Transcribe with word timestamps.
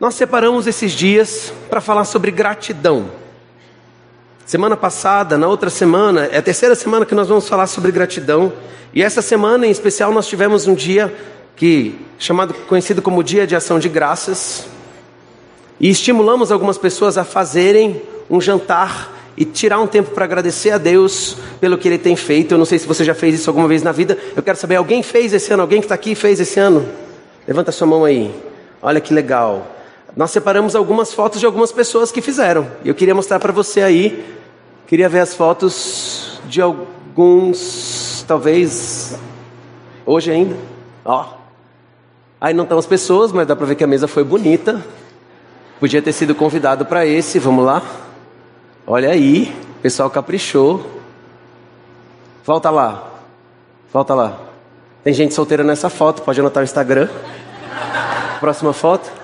Nós 0.00 0.14
separamos 0.14 0.68
esses 0.68 0.92
dias 0.92 1.52
para 1.68 1.80
falar 1.80 2.04
sobre 2.04 2.30
gratidão. 2.30 3.10
Semana 4.46 4.76
passada, 4.76 5.36
na 5.36 5.48
outra 5.48 5.68
semana, 5.70 6.26
é 6.26 6.38
a 6.38 6.42
terceira 6.42 6.76
semana 6.76 7.04
que 7.04 7.16
nós 7.16 7.26
vamos 7.26 7.48
falar 7.48 7.66
sobre 7.66 7.90
gratidão. 7.90 8.52
E 8.94 9.02
essa 9.02 9.20
semana 9.20 9.66
em 9.66 9.70
especial 9.70 10.12
nós 10.12 10.28
tivemos 10.28 10.68
um 10.68 10.74
dia 10.74 11.12
que 11.56 11.98
chamado 12.16 12.54
conhecido 12.68 13.02
como 13.02 13.24
Dia 13.24 13.44
de 13.44 13.56
Ação 13.56 13.80
de 13.80 13.88
Graças. 13.88 14.66
E 15.80 15.90
estimulamos 15.90 16.52
algumas 16.52 16.78
pessoas 16.78 17.18
a 17.18 17.24
fazerem 17.24 18.00
um 18.30 18.40
jantar 18.40 19.12
e 19.36 19.44
tirar 19.44 19.80
um 19.80 19.86
tempo 19.88 20.12
para 20.12 20.24
agradecer 20.24 20.70
a 20.70 20.78
Deus 20.78 21.36
pelo 21.60 21.76
que 21.76 21.88
Ele 21.88 21.98
tem 21.98 22.14
feito. 22.14 22.54
Eu 22.54 22.58
não 22.58 22.64
sei 22.64 22.78
se 22.78 22.86
você 22.86 23.04
já 23.04 23.16
fez 23.16 23.34
isso 23.34 23.50
alguma 23.50 23.66
vez 23.66 23.82
na 23.82 23.90
vida. 23.90 24.16
Eu 24.36 24.44
quero 24.44 24.56
saber, 24.56 24.76
alguém 24.76 25.02
fez 25.02 25.32
esse 25.32 25.52
ano? 25.52 25.62
Alguém 25.62 25.80
que 25.80 25.86
está 25.86 25.96
aqui 25.96 26.14
fez 26.14 26.38
esse 26.38 26.60
ano? 26.60 26.88
Levanta 27.48 27.72
sua 27.72 27.86
mão 27.88 28.04
aí. 28.04 28.32
Olha 28.80 29.00
que 29.00 29.12
legal. 29.12 29.74
Nós 30.18 30.32
separamos 30.32 30.74
algumas 30.74 31.14
fotos 31.14 31.38
de 31.38 31.46
algumas 31.46 31.70
pessoas 31.70 32.10
que 32.10 32.20
fizeram. 32.20 32.66
Eu 32.84 32.92
queria 32.92 33.14
mostrar 33.14 33.38
para 33.38 33.52
você 33.52 33.82
aí. 33.82 34.36
Queria 34.84 35.08
ver 35.08 35.20
as 35.20 35.32
fotos 35.32 36.40
de 36.48 36.60
alguns, 36.60 38.24
talvez 38.26 39.16
hoje 40.04 40.32
ainda. 40.32 40.56
Ó. 41.04 41.24
Aí 42.40 42.52
não 42.52 42.64
estão 42.64 42.76
as 42.76 42.84
pessoas, 42.84 43.30
mas 43.30 43.46
dá 43.46 43.54
para 43.54 43.64
ver 43.64 43.76
que 43.76 43.84
a 43.84 43.86
mesa 43.86 44.08
foi 44.08 44.24
bonita. 44.24 44.84
Podia 45.78 46.02
ter 46.02 46.12
sido 46.12 46.34
convidado 46.34 46.84
para 46.84 47.06
esse. 47.06 47.38
Vamos 47.38 47.64
lá. 47.64 47.80
Olha 48.84 49.10
aí, 49.10 49.54
o 49.78 49.82
pessoal 49.82 50.10
caprichou. 50.10 50.84
Volta 52.44 52.70
lá. 52.70 53.08
Volta 53.92 54.16
lá. 54.16 54.36
Tem 55.04 55.14
gente 55.14 55.32
solteira 55.32 55.62
nessa 55.62 55.88
foto, 55.88 56.22
pode 56.22 56.40
anotar 56.40 56.60
o 56.60 56.64
Instagram. 56.64 57.08
Próxima 58.40 58.72
foto. 58.72 59.17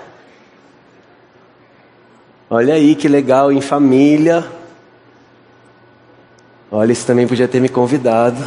Olha 2.47 2.75
aí 2.75 2.93
que 2.93 3.07
legal, 3.07 3.51
em 3.51 3.59
família. 3.59 4.45
Olha, 6.71 6.91
isso 6.91 7.05
também 7.05 7.27
podia 7.27 7.47
ter 7.47 7.59
me 7.59 7.67
convidado. 7.67 8.37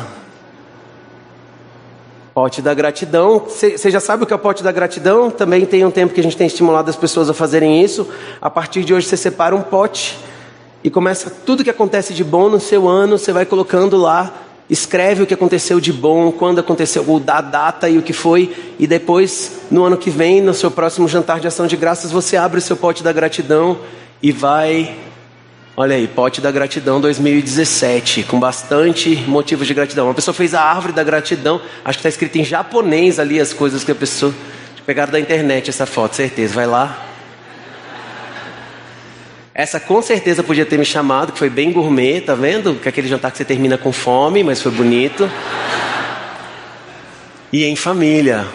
Pote 2.33 2.63
da 2.63 2.73
gratidão. 2.73 3.41
Você 3.41 3.91
já 3.91 3.99
sabe 3.99 4.23
o 4.23 4.27
que 4.27 4.33
é 4.33 4.37
o 4.37 4.39
pote 4.39 4.63
da 4.63 4.71
gratidão? 4.71 5.33
Também 5.33 5.67
tem 5.67 5.85
um 5.85 5.91
tempo 5.91 6.15
que 6.15 6.21
a 6.21 6.23
gente 6.23 6.37
tem 6.37 6.47
estimulado 6.47 6.89
as 6.89 6.95
pessoas 6.95 7.29
a 7.29 7.35
fazerem 7.35 7.83
isso. 7.83 8.09
A 8.41 8.49
partir 8.49 8.85
de 8.85 8.95
hoje 8.95 9.09
você 9.09 9.17
separa 9.17 9.57
um 9.57 9.63
pote 9.63 10.17
e 10.85 10.91
começa 10.91 11.29
tudo 11.45 11.65
que 11.65 11.71
acontece 11.71 12.15
de 12.15 12.23
bom 12.23 12.49
no 12.49 12.61
seu 12.61 12.87
ano, 12.87 13.19
você 13.19 13.33
vai 13.33 13.45
colocando 13.45 13.97
lá, 13.97 14.33
escreve 14.69 15.23
o 15.23 15.27
que 15.27 15.35
aconteceu 15.35 15.81
de 15.81 15.93
bom, 15.93 16.31
quando 16.31 16.59
aconteceu, 16.59 17.05
o 17.09 17.19
da 17.19 17.41
data 17.41 17.89
e 17.89 17.99
o 17.99 18.03
que 18.03 18.13
foi, 18.13 18.75
e 18.79 18.87
depois, 18.87 19.61
no 19.71 19.85
ano 19.85 19.97
que 19.97 20.11
vem, 20.11 20.41
no 20.41 20.53
seu 20.53 20.71
próximo 20.71 21.09
jantar 21.09 21.41
de 21.41 21.47
ação 21.47 21.67
de 21.67 21.77
graças, 21.77 22.11
você 22.11 22.37
abre 22.37 22.59
o 22.59 22.63
seu 22.63 22.77
pote 22.77 23.03
da 23.03 23.13
gratidão 23.13 23.79
e 24.23 24.31
vai. 24.31 24.95
Olha 25.77 25.95
aí, 25.95 26.09
pote 26.09 26.41
da 26.41 26.51
gratidão 26.51 27.01
2017, 27.01 28.25
com 28.25 28.39
bastante 28.39 29.17
motivos 29.29 29.67
de 29.67 29.75
gratidão. 29.75 30.07
Uma 30.07 30.15
pessoa 30.15 30.35
fez 30.35 30.53
a 30.53 30.61
árvore 30.61 30.93
da 30.93 31.05
gratidão, 31.05 31.61
acho 31.85 31.99
que 31.99 32.01
está 32.01 32.09
escrito 32.09 32.37
em 32.37 32.45
japonês 32.45 33.19
ali 33.19 33.41
as 33.41 33.53
coisas 33.53 33.85
que 33.85 33.93
a 33.93 33.95
pessoa. 33.95 34.35
Pegaram 34.85 35.13
da 35.13 35.21
internet 35.21 35.69
essa 35.69 35.85
foto, 35.85 36.17
certeza. 36.17 36.55
Vai 36.55 36.67
lá, 36.67 37.08
essa 39.59 39.81
com 39.81 40.01
certeza 40.01 40.45
podia 40.45 40.65
ter 40.65 40.79
me 40.79 40.85
chamado, 40.85 41.33
que 41.33 41.39
foi 41.41 41.51
bem 41.51 41.73
gourmet, 41.73 42.21
tá 42.21 42.37
vendo? 42.37 42.77
Que 42.77 42.89
aquele 42.89 43.09
jantar 43.09 43.33
que 43.33 43.39
você 43.39 43.45
termina 43.45 43.77
com 43.77 43.93
fome, 43.93 44.45
mas 44.45 44.63
foi 44.63 44.71
bonito. 44.71 45.29
E 47.53 47.65
em 47.65 47.75
família. 47.75 48.47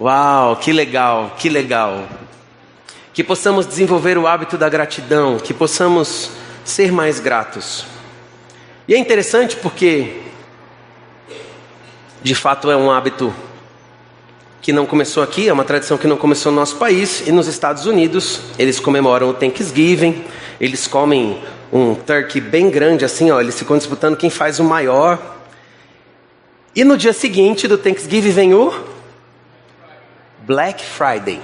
Uau, 0.00 0.56
que 0.56 0.72
legal, 0.72 1.36
que 1.38 1.48
legal. 1.48 2.08
Que 3.12 3.22
possamos 3.22 3.64
desenvolver 3.64 4.18
o 4.18 4.26
hábito 4.26 4.58
da 4.58 4.68
gratidão, 4.68 5.38
que 5.38 5.54
possamos 5.54 6.32
ser 6.64 6.90
mais 6.90 7.20
gratos. 7.20 7.86
E 8.88 8.94
é 8.94 8.98
interessante 8.98 9.54
porque, 9.54 10.20
de 12.24 12.34
fato, 12.34 12.72
é 12.72 12.76
um 12.76 12.90
hábito 12.90 13.32
que 14.66 14.72
não 14.72 14.84
começou 14.84 15.22
aqui, 15.22 15.48
é 15.48 15.52
uma 15.52 15.62
tradição 15.62 15.96
que 15.96 16.08
não 16.08 16.16
começou 16.16 16.50
no 16.50 16.58
nosso 16.58 16.74
país, 16.74 17.24
e 17.24 17.30
nos 17.30 17.46
Estados 17.46 17.86
Unidos 17.86 18.40
eles 18.58 18.80
comemoram 18.80 19.28
o 19.28 19.32
Thanksgiving, 19.32 20.24
eles 20.60 20.88
comem 20.88 21.40
um 21.72 21.94
turkey 21.94 22.40
bem 22.40 22.68
grande 22.68 23.04
assim, 23.04 23.30
ó, 23.30 23.40
eles 23.40 23.56
ficam 23.56 23.78
disputando 23.78 24.16
quem 24.16 24.28
faz 24.28 24.58
o 24.58 24.64
maior. 24.64 25.36
E 26.74 26.82
no 26.82 26.96
dia 26.96 27.12
seguinte 27.12 27.68
do 27.68 27.78
Thanksgiving 27.78 28.30
vem 28.30 28.54
o 28.54 28.74
Black 30.40 30.84
Friday. 30.84 31.40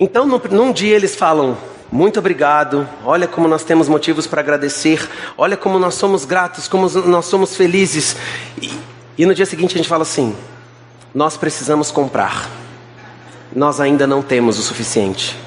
Então, 0.00 0.24
num, 0.24 0.40
num 0.50 0.72
dia 0.72 0.96
eles 0.96 1.14
falam: 1.14 1.54
muito 1.92 2.18
obrigado, 2.18 2.88
olha 3.04 3.28
como 3.28 3.46
nós 3.46 3.62
temos 3.62 3.90
motivos 3.90 4.26
para 4.26 4.40
agradecer, 4.40 5.06
olha 5.36 5.54
como 5.54 5.78
nós 5.78 5.96
somos 5.96 6.24
gratos, 6.24 6.66
como 6.66 6.88
nós 6.88 7.26
somos 7.26 7.54
felizes. 7.54 8.16
E, 8.58 8.72
e 9.18 9.26
no 9.26 9.34
dia 9.34 9.44
seguinte 9.44 9.74
a 9.74 9.76
gente 9.76 9.88
fala 9.88 10.00
assim: 10.00 10.34
nós 11.14 11.36
precisamos 11.36 11.90
comprar. 11.92 12.50
Nós 13.54 13.80
ainda 13.80 14.06
não 14.06 14.20
temos 14.20 14.58
o 14.58 14.62
suficiente. 14.62 15.38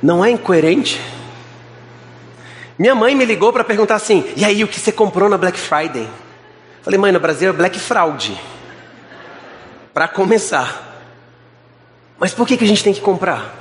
Não 0.00 0.24
é 0.24 0.30
incoerente? 0.30 1.00
Minha 2.78 2.94
mãe 2.94 3.14
me 3.14 3.24
ligou 3.24 3.52
para 3.52 3.64
perguntar 3.64 3.96
assim: 3.96 4.24
e 4.36 4.44
aí, 4.44 4.62
o 4.62 4.68
que 4.68 4.78
você 4.78 4.92
comprou 4.92 5.28
na 5.28 5.36
Black 5.36 5.58
Friday? 5.58 6.08
Falei, 6.82 6.98
mãe, 6.98 7.12
no 7.12 7.20
Brasil 7.20 7.50
é 7.50 7.52
Black 7.52 7.78
Fraud. 7.78 8.40
Para 9.92 10.06
começar. 10.06 10.90
Mas 12.18 12.32
por 12.32 12.46
que, 12.46 12.56
que 12.56 12.64
a 12.64 12.66
gente 12.66 12.84
tem 12.84 12.94
que 12.94 13.00
comprar? 13.00 13.56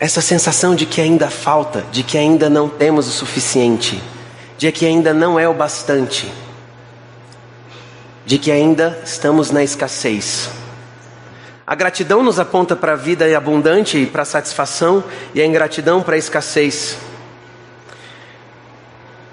Essa 0.00 0.20
sensação 0.20 0.74
de 0.74 0.86
que 0.86 1.00
ainda 1.00 1.28
falta, 1.28 1.82
de 1.90 2.02
que 2.02 2.16
ainda 2.16 2.48
não 2.48 2.68
temos 2.68 3.08
o 3.08 3.10
suficiente 3.10 4.00
de 4.58 4.72
que 4.72 4.84
ainda 4.84 5.14
não 5.14 5.38
é 5.38 5.48
o 5.48 5.54
bastante, 5.54 6.30
de 8.26 8.38
que 8.38 8.50
ainda 8.50 9.00
estamos 9.04 9.52
na 9.52 9.62
escassez. 9.62 10.50
A 11.64 11.74
gratidão 11.76 12.22
nos 12.22 12.40
aponta 12.40 12.74
para 12.74 12.92
a 12.92 12.96
vida 12.96 13.24
abundante 13.36 13.98
e 13.98 14.06
para 14.06 14.22
a 14.22 14.24
satisfação, 14.24 15.04
e 15.32 15.40
a 15.40 15.46
ingratidão 15.46 16.02
para 16.02 16.16
a 16.16 16.18
escassez. 16.18 16.98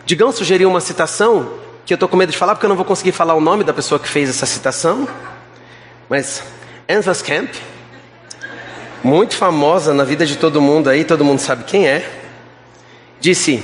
Digão 0.06 0.31
sugeriu 0.31 0.69
uma 0.69 0.80
citação 0.80 1.53
que 1.86 1.94
eu 1.94 1.96
estou 1.96 2.07
com 2.07 2.16
medo 2.16 2.31
de 2.31 2.38
falar 2.38 2.53
porque 2.53 2.66
eu 2.66 2.69
não 2.69 2.75
vou 2.75 2.86
conseguir 2.86 3.12
falar 3.12 3.34
o 3.34 3.42
nome 3.42 3.63
da 3.63 3.74
pessoa 3.74 4.00
que 4.00 4.07
fez 4.07 4.30
essa 4.30 4.46
citação, 4.46 5.07
mas 6.07 6.44
Ansas 6.88 7.24
Camp, 7.24 7.50
muito 9.03 9.36
famosa 9.36 9.94
na 9.94 10.03
vida 10.03 10.25
de 10.25 10.36
todo 10.36 10.62
mundo 10.62 10.90
aí, 10.90 11.03
todo 11.03 11.25
mundo 11.25 11.40
sabe 11.40 11.63
quem 11.63 11.88
é, 11.88 12.07
disse: 13.19 13.63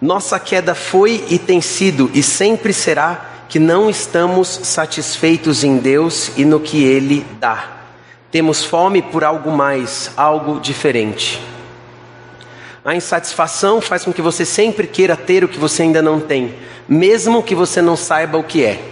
nossa 0.00 0.38
queda 0.38 0.74
foi 0.74 1.24
e 1.28 1.38
tem 1.38 1.60
sido 1.60 2.10
e 2.12 2.22
sempre 2.22 2.72
será 2.72 3.30
que 3.48 3.58
não 3.58 3.88
estamos 3.88 4.48
satisfeitos 4.48 5.62
em 5.62 5.78
Deus 5.78 6.30
e 6.36 6.44
no 6.44 6.60
que 6.60 6.82
Ele 6.84 7.24
dá. 7.38 7.72
Temos 8.30 8.64
fome 8.64 9.00
por 9.00 9.22
algo 9.22 9.50
mais, 9.50 10.10
algo 10.16 10.58
diferente. 10.58 11.40
A 12.84 12.94
insatisfação 12.94 13.80
faz 13.80 14.04
com 14.04 14.12
que 14.12 14.20
você 14.20 14.44
sempre 14.44 14.86
queira 14.86 15.16
ter 15.16 15.44
o 15.44 15.48
que 15.48 15.58
você 15.58 15.82
ainda 15.82 16.02
não 16.02 16.20
tem, 16.20 16.54
mesmo 16.88 17.42
que 17.42 17.54
você 17.54 17.80
não 17.80 17.96
saiba 17.96 18.36
o 18.36 18.44
que 18.44 18.64
é. 18.64 18.82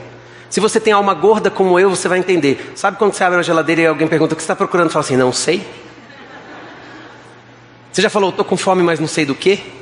Se 0.48 0.60
você 0.60 0.78
tem 0.78 0.92
alma 0.92 1.12
gorda 1.12 1.50
como 1.50 1.78
eu, 1.78 1.90
você 1.90 2.08
vai 2.08 2.18
entender. 2.18 2.72
Sabe 2.76 2.98
quando 2.98 3.14
você 3.14 3.24
abre 3.24 3.38
a 3.38 3.42
geladeira 3.42 3.82
e 3.82 3.86
alguém 3.86 4.06
pergunta 4.06 4.34
o 4.34 4.36
que 4.36 4.42
você 4.42 4.44
está 4.44 4.54
procurando? 4.54 4.90
Fala 4.90 5.04
assim, 5.04 5.16
não 5.16 5.32
sei. 5.32 5.66
Você 7.90 8.00
já 8.00 8.08
falou, 8.08 8.30
estou 8.30 8.44
com 8.44 8.56
fome, 8.56 8.82
mas 8.82 9.00
não 9.00 9.08
sei 9.08 9.26
do 9.26 9.34
que? 9.34 9.81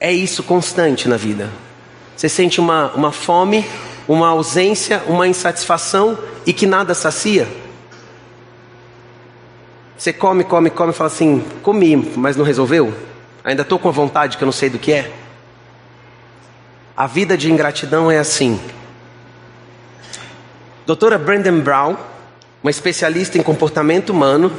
É 0.00 0.12
isso 0.12 0.42
constante 0.42 1.08
na 1.08 1.16
vida. 1.16 1.50
Você 2.16 2.28
sente 2.28 2.60
uma, 2.60 2.92
uma 2.92 3.12
fome, 3.12 3.64
uma 4.06 4.28
ausência, 4.28 5.02
uma 5.06 5.26
insatisfação 5.26 6.18
e 6.46 6.52
que 6.52 6.66
nada 6.66 6.94
sacia. 6.94 7.48
Você 9.96 10.12
come, 10.12 10.44
come, 10.44 10.70
come 10.70 10.90
e 10.90 10.94
fala 10.94 11.08
assim: 11.08 11.44
comi, 11.62 11.96
mas 12.16 12.36
não 12.36 12.44
resolveu? 12.44 12.94
Ainda 13.44 13.62
estou 13.62 13.78
com 13.78 13.88
a 13.88 13.92
vontade 13.92 14.36
que 14.36 14.44
eu 14.44 14.46
não 14.46 14.52
sei 14.52 14.70
do 14.70 14.78
que 14.78 14.92
é? 14.92 15.12
A 16.96 17.06
vida 17.06 17.36
de 17.36 17.50
ingratidão 17.50 18.10
é 18.10 18.18
assim. 18.18 18.60
Doutora 20.86 21.18
Brandon 21.18 21.60
Brown, 21.60 21.96
uma 22.62 22.70
especialista 22.70 23.38
em 23.38 23.42
comportamento 23.42 24.10
humano, 24.10 24.52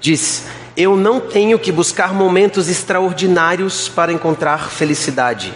diz: 0.00 0.44
eu 0.78 0.96
não 0.96 1.18
tenho 1.18 1.58
que 1.58 1.72
buscar 1.72 2.14
momentos 2.14 2.68
extraordinários 2.68 3.88
para 3.88 4.12
encontrar 4.12 4.70
felicidade. 4.70 5.52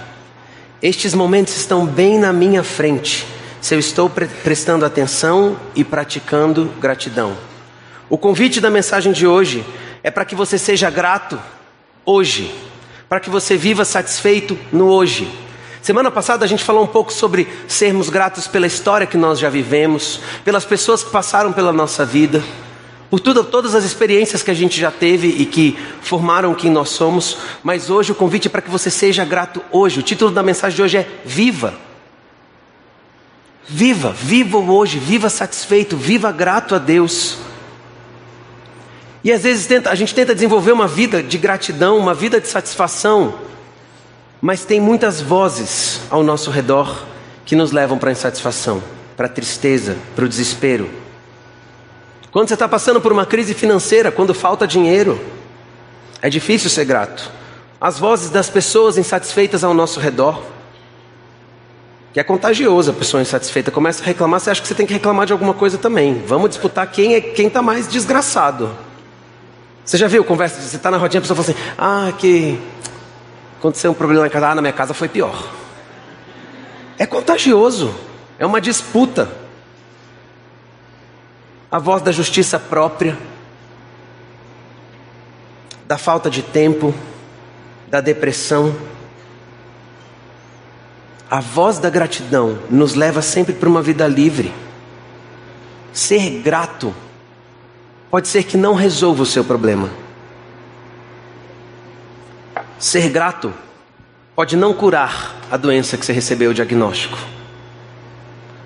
Estes 0.83 1.15
momentos 1.15 1.57
estão 1.57 1.87
bem 1.87 2.19
na 2.19 2.33
minha 2.33 2.65
frente, 2.65 3.25
se 3.61 3.73
eu 3.73 3.79
estou 3.79 4.11
pre 4.11 4.27
prestando 4.27 4.85
atenção 4.85 5.57
e 5.77 5.85
praticando 5.85 6.73
gratidão. 6.81 7.39
O 8.11 8.19
convite 8.19 8.61
da 8.61 8.69
mensagem 8.69 9.13
de 9.13 9.25
hoje 9.25 9.65
é 10.03 10.11
para 10.11 10.25
que 10.25 10.35
você 10.35 10.59
seja 10.59 10.91
grato 10.91 11.39
hoje, 12.05 12.53
para 13.09 13.21
que 13.21 13.31
você 13.31 13.57
viva 13.57 13.85
satisfeito 13.85 14.59
no 14.73 14.89
hoje. 14.89 15.31
Semana 15.81 16.11
passada 16.11 16.45
a 16.45 16.49
gente 16.49 16.65
falou 16.65 16.83
um 16.83 16.89
pouco 16.89 17.13
sobre 17.13 17.47
sermos 17.69 18.11
gratos 18.11 18.49
pela 18.49 18.67
história 18.67 19.07
que 19.07 19.17
nós 19.17 19.39
já 19.39 19.49
vivemos, 19.49 20.19
pelas 20.45 20.65
pessoas 20.65 21.05
que 21.05 21.11
passaram 21.11 21.53
pela 21.53 21.73
nossa 21.73 22.05
vida, 22.05 22.43
por 23.12 23.20
tudo, 23.20 23.44
todas 23.44 23.75
as 23.75 23.85
experiências 23.85 24.43
que 24.43 24.50
a 24.50 24.55
gente 24.55 24.81
já 24.81 24.91
teve 24.91 25.29
e 25.29 25.44
que 25.44 25.76
formaram 26.00 26.55
quem 26.55 26.70
nós 26.70 26.88
somos. 26.88 27.37
Mas 27.62 27.91
hoje 27.91 28.11
o 28.11 28.14
convite 28.14 28.49
é 28.49 28.50
para 28.50 28.62
que 28.62 28.70
você 28.70 28.91
seja 28.91 29.23
grato 29.23 29.62
hoje. 29.70 30.00
O 30.00 30.03
título 30.03 30.31
da 30.31 30.43
mensagem 30.43 30.76
de 30.76 30.82
hoje 30.82 30.97
é 30.97 31.06
Viva. 31.23 31.75
Viva, 33.69 34.12
viva 34.12 34.56
hoje, 34.56 34.99
viva 34.99 35.29
satisfeito, 35.29 35.94
viva 35.94 36.32
grato 36.32 36.75
a 36.75 36.79
Deus. 36.79 37.37
E 39.23 39.31
às 39.31 39.43
vezes 39.43 39.67
tenta, 39.67 39.91
a 39.91 39.94
gente 39.94 40.14
tenta 40.14 40.35
desenvolver 40.35 40.73
uma 40.73 40.88
vida 40.88 41.23
de 41.23 41.37
gratidão, 41.37 41.99
uma 41.99 42.14
vida 42.14 42.41
de 42.41 42.49
satisfação, 42.49 43.35
mas 44.41 44.64
tem 44.64 44.81
muitas 44.81 45.20
vozes 45.20 46.00
ao 46.09 46.23
nosso 46.23 46.50
redor 46.50 47.05
que 47.44 47.55
nos 47.55 47.73
levam 47.73 47.99
para 47.99 48.09
a 48.09 48.12
insatisfação, 48.12 48.82
para 49.19 49.26
a 49.26 49.31
tristeza, 49.31 49.99
para 50.17 50.25
o 50.25 50.29
desespero. 50.31 51.01
Quando 52.32 52.49
você 52.49 52.55
está 52.55 52.67
passando 52.67 52.99
por 52.99 53.12
uma 53.12 53.26
crise 53.26 53.52
financeira, 53.52 54.11
quando 54.11 54.32
falta 54.32 54.67
dinheiro, 54.67 55.20
é 56.23 56.31
difícil 56.31 56.70
ser 56.70 56.87
grato. 56.87 57.31
As 57.79 57.99
vozes 57.99 58.31
das 58.31 58.49
pessoas 58.49 58.96
insatisfeitas 58.96 59.62
ao 59.62 59.75
nosso 59.75 60.00
redor, 60.00 60.43
que 62.11 62.19
é 62.19 62.25
contagioso 62.25 62.90
a 62.90 62.94
pessoa 62.94 63.20
insatisfeita, 63.20 63.70
começa 63.70 64.02
a 64.02 64.06
reclamar, 64.06 64.40
você 64.40 64.50
acha 64.50 64.62
que 64.62 64.69
você 64.69 64.75
tem 64.75 64.87
que 64.87 64.94
reclamar 64.94 65.26
de 65.26 65.32
alguma 65.34 65.52
coisa 65.52 65.76
também. 65.76 66.23
Vamos 66.26 66.49
disputar 66.49 66.90
quem 66.90 67.14
é 67.17 67.20
quem 67.20 67.49
está 67.49 67.61
mais 67.61 67.87
desgraçado. 67.87 68.75
Você 69.85 69.99
já 69.99 70.08
viu 70.08 70.25
conversa? 70.25 70.58
Você 70.58 70.76
está 70.76 70.90
na 70.90 70.96
rodinha, 70.96 71.19
a 71.19 71.23
pessoa 71.23 71.37
fala 71.37 71.50
assim: 71.50 71.75
Ah, 71.76 72.12
que 72.17 72.58
aconteceu 73.58 73.90
um 73.90 73.94
problema 73.94 74.23
na 74.23 74.31
casa, 74.31 74.49
ah, 74.49 74.55
na 74.55 74.62
minha 74.62 74.73
casa 74.73 74.94
foi 74.94 75.08
pior. 75.08 75.50
É 76.99 77.05
contagioso, 77.05 77.94
é 78.38 78.46
uma 78.46 78.61
disputa. 78.61 79.42
A 81.73 81.79
voz 81.79 82.03
da 82.03 82.13
justiça 82.13 82.59
própria, 82.59 83.19
da 85.87 85.97
falta 85.97 86.29
de 86.29 86.43
tempo, 86.43 86.95
da 87.89 88.03
depressão. 88.03 88.77
A 91.31 91.41
voz 91.41 91.79
da 91.79 91.89
gratidão 91.89 92.59
nos 92.69 92.95
leva 92.95 93.23
sempre 93.23 93.55
para 93.55 93.71
uma 93.71 93.81
vida 93.81 94.07
livre. 94.07 94.53
Ser 95.95 96.43
grato 96.43 96.95
pode 98.11 98.29
ser 98.29 98.43
que 98.45 98.59
não 98.59 98.75
resolva 98.75 99.23
o 99.23 99.27
seu 99.27 99.43
problema. 99.43 99.89
Ser 102.79 103.09
grato 103.09 103.51
pode 104.37 104.57
não 104.57 104.75
curar 104.75 105.35
a 105.51 105.57
doença 105.57 105.97
que 105.97 106.05
você 106.05 106.13
recebeu 106.13 106.51
o 106.51 106.55
diagnóstico, 106.55 107.17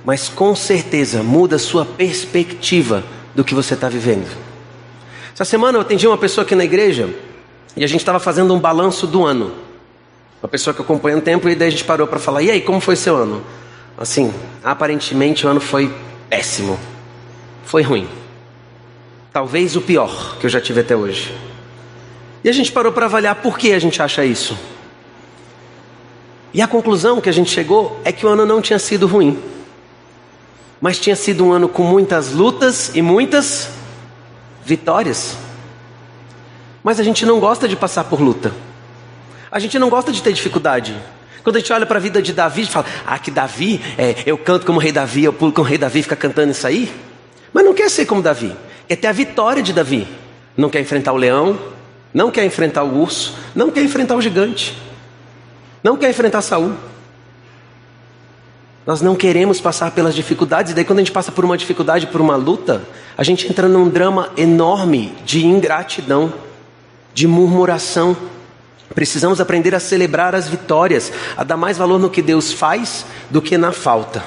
mas 0.07 0.29
com 0.29 0.55
certeza 0.55 1.21
muda 1.21 1.57
a 1.57 1.59
sua 1.59 1.85
perspectiva 1.85 3.03
do 3.35 3.43
que 3.43 3.53
você 3.53 3.75
está 3.75 3.89
vivendo. 3.89 4.29
Essa 5.35 5.45
semana 5.45 5.79
eu 5.79 5.83
atendi 5.83 6.07
uma 6.07 6.17
pessoa 6.17 6.45
aqui 6.45 6.55
na 6.55 6.65
igreja 6.65 7.13
e 7.77 7.83
a 7.83 7.89
gente 7.89 8.03
estava 8.03 8.21
fazendo 8.21 8.55
um 8.55 8.61
balanço 8.61 9.05
do 9.05 9.25
ano. 9.25 9.53
Uma 10.41 10.49
pessoa 10.49 10.73
que 10.73 10.81
acompanha 10.81 11.17
um 11.17 11.21
tempo 11.21 11.49
e 11.49 11.57
daí 11.57 11.67
a 11.67 11.71
gente 11.73 11.85
parou 11.85 12.07
para 12.07 12.21
falar: 12.21 12.41
e 12.43 12.53
aí, 12.53 12.61
como 12.61 12.81
foi 12.81 12.95
seu 12.95 13.17
ano? 13.17 13.43
Assim, 13.99 14.33
aparentemente 14.63 15.45
o 15.45 15.51
ano 15.51 15.61
foi 15.61 15.93
péssimo, 16.31 16.79
foi 17.65 17.83
ruim. 17.83 18.09
Talvez 19.33 19.75
o 19.75 19.81
pior 19.81 20.37
que 20.39 20.47
eu 20.47 20.51
já 20.51 20.61
tive 20.61 20.83
até 20.83 20.95
hoje. 20.95 21.37
E 22.45 22.49
a 22.49 22.53
gente 22.53 22.71
parou 22.71 22.93
para 22.93 23.07
avaliar 23.07 23.35
por 23.37 23.59
que 23.59 23.73
a 23.73 23.79
gente 23.81 24.01
acha 24.01 24.25
isso. 24.25 24.57
E 26.55 26.63
a 26.63 26.69
conclusão 26.69 27.21
que 27.21 27.29
a 27.29 27.33
gente 27.33 27.51
chegou 27.51 28.01
é 28.05 28.13
que 28.13 28.25
o 28.25 28.29
ano 28.29 28.47
não 28.47 28.63
tinha 28.63 28.79
sido 28.79 29.07
ruim, 29.07 29.43
mas 30.81 30.99
tinha 30.99 31.17
sido 31.17 31.45
um 31.45 31.53
ano 31.53 31.69
com 31.69 31.83
muitas 31.83 32.33
lutas 32.33 32.91
e 32.95 33.03
muitas 33.03 33.71
vitórias. 34.65 35.37
Mas 36.83 37.01
a 37.01 37.03
gente 37.03 37.25
não 37.27 37.41
gosta 37.41 37.67
de 37.69 37.77
passar 37.77 38.05
por 38.05 38.21
luta, 38.21 38.53
a 39.51 39.59
gente 39.59 39.79
não 39.79 39.89
gosta 39.89 40.13
de 40.13 40.23
ter 40.23 40.33
dificuldade. 40.33 40.97
Quando 41.43 41.57
a 41.57 41.59
gente 41.61 41.73
olha 41.73 41.87
para 41.87 41.99
a 41.99 42.01
vida 42.01 42.21
de 42.21 42.33
Davi, 42.33 42.63
a 42.63 42.65
gente 42.65 42.73
fala: 42.73 42.87
Ah, 43.07 43.19
que 43.19 43.31
Davi, 43.31 43.81
é, 43.97 44.17
eu 44.27 44.37
canto 44.37 44.67
como 44.67 44.79
rei 44.79 44.93
Davi, 44.93 45.25
eu 45.25 45.33
pulo 45.33 45.53
como 45.53 45.67
rei 45.67 45.79
Davi, 45.79 46.03
fica 46.03 46.17
cantando 46.17 46.51
isso 46.51 46.67
aí. 46.67 46.93
Mas 47.53 47.65
não 47.65 47.73
quer 47.73 47.89
ser 47.89 48.05
como 48.07 48.21
Davi 48.21 48.55
quer 48.89 48.97
ter 48.97 49.09
a 49.09 49.13
vitória 49.13 49.63
de 49.63 49.73
Davi. 49.73 50.07
Não 50.57 50.71
quer 50.71 50.81
enfrentar 50.81 51.13
o 51.13 51.17
leão, 51.17 51.59
não 52.15 52.31
quer 52.31 52.45
enfrentar 52.45 52.83
o 52.83 52.99
urso, 52.99 53.37
não 53.55 53.71
quer 53.71 53.83
enfrentar 53.83 54.17
o 54.17 54.23
gigante, 54.23 54.77
não 55.83 55.97
quer 55.97 56.09
enfrentar 56.09 56.41
Saul. 56.41 56.75
Nós 58.87 59.03
não 59.03 59.17
queremos 59.17 59.61
passar 59.61 59.91
pelas 59.91 60.15
dificuldades, 60.15 60.71
e 60.71 60.75
daí 60.75 60.85
quando 60.85 61.01
a 61.01 61.03
gente 61.03 61.11
passa 61.11 61.33
por 61.33 61.45
uma 61.45 61.59
dificuldade, 61.59 62.07
por 62.07 62.21
uma 62.21 62.37
luta, 62.37 62.83
a 63.19 63.25
gente 63.25 63.49
entra 63.49 63.67
num 63.69 63.89
drama 63.89 64.31
enorme 64.37 65.13
de 65.25 65.45
ingratidão, 65.45 66.33
de 67.13 67.27
murmuração. 67.27 68.17
Precisamos 68.95 69.41
aprender 69.41 69.75
a 69.75 69.81
celebrar 69.81 70.37
as 70.37 70.49
vitórias, 70.49 71.13
a 71.37 71.43
dar 71.43 71.57
mais 71.57 71.77
valor 71.77 71.99
no 71.99 72.09
que 72.09 72.23
Deus 72.23 72.53
faz 72.53 73.05
do 73.29 73.43
que 73.43 73.59
na 73.59 73.73
falta. 73.73 74.23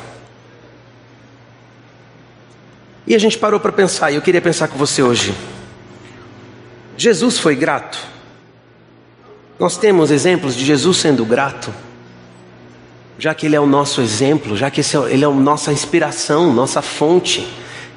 E 3.08 3.16
a 3.16 3.18
gente 3.18 3.38
parou 3.38 3.62
para 3.62 3.72
pensar, 3.72 4.12
e 4.12 4.16
eu 4.16 4.22
queria 4.22 4.42
pensar 4.42 4.68
com 4.68 4.78
você 4.78 5.02
hoje. 5.02 5.34
Jesus 6.98 7.40
foi 7.40 7.56
grato? 7.56 7.98
Nós 9.58 9.78
temos 9.78 10.12
exemplos 10.12 10.54
de 10.54 10.66
Jesus 10.66 10.98
sendo 10.98 11.24
grato? 11.24 11.74
Já 13.20 13.34
que 13.34 13.46
Ele 13.46 13.56
é 13.58 13.60
o 13.60 13.66
nosso 13.66 14.00
exemplo, 14.00 14.56
já 14.56 14.72
que 14.72 14.80
é, 14.80 14.84
Ele 15.10 15.26
é 15.26 15.28
a 15.28 15.32
nossa 15.32 15.74
inspiração, 15.74 16.54
nossa 16.54 16.82
fonte. 16.82 17.46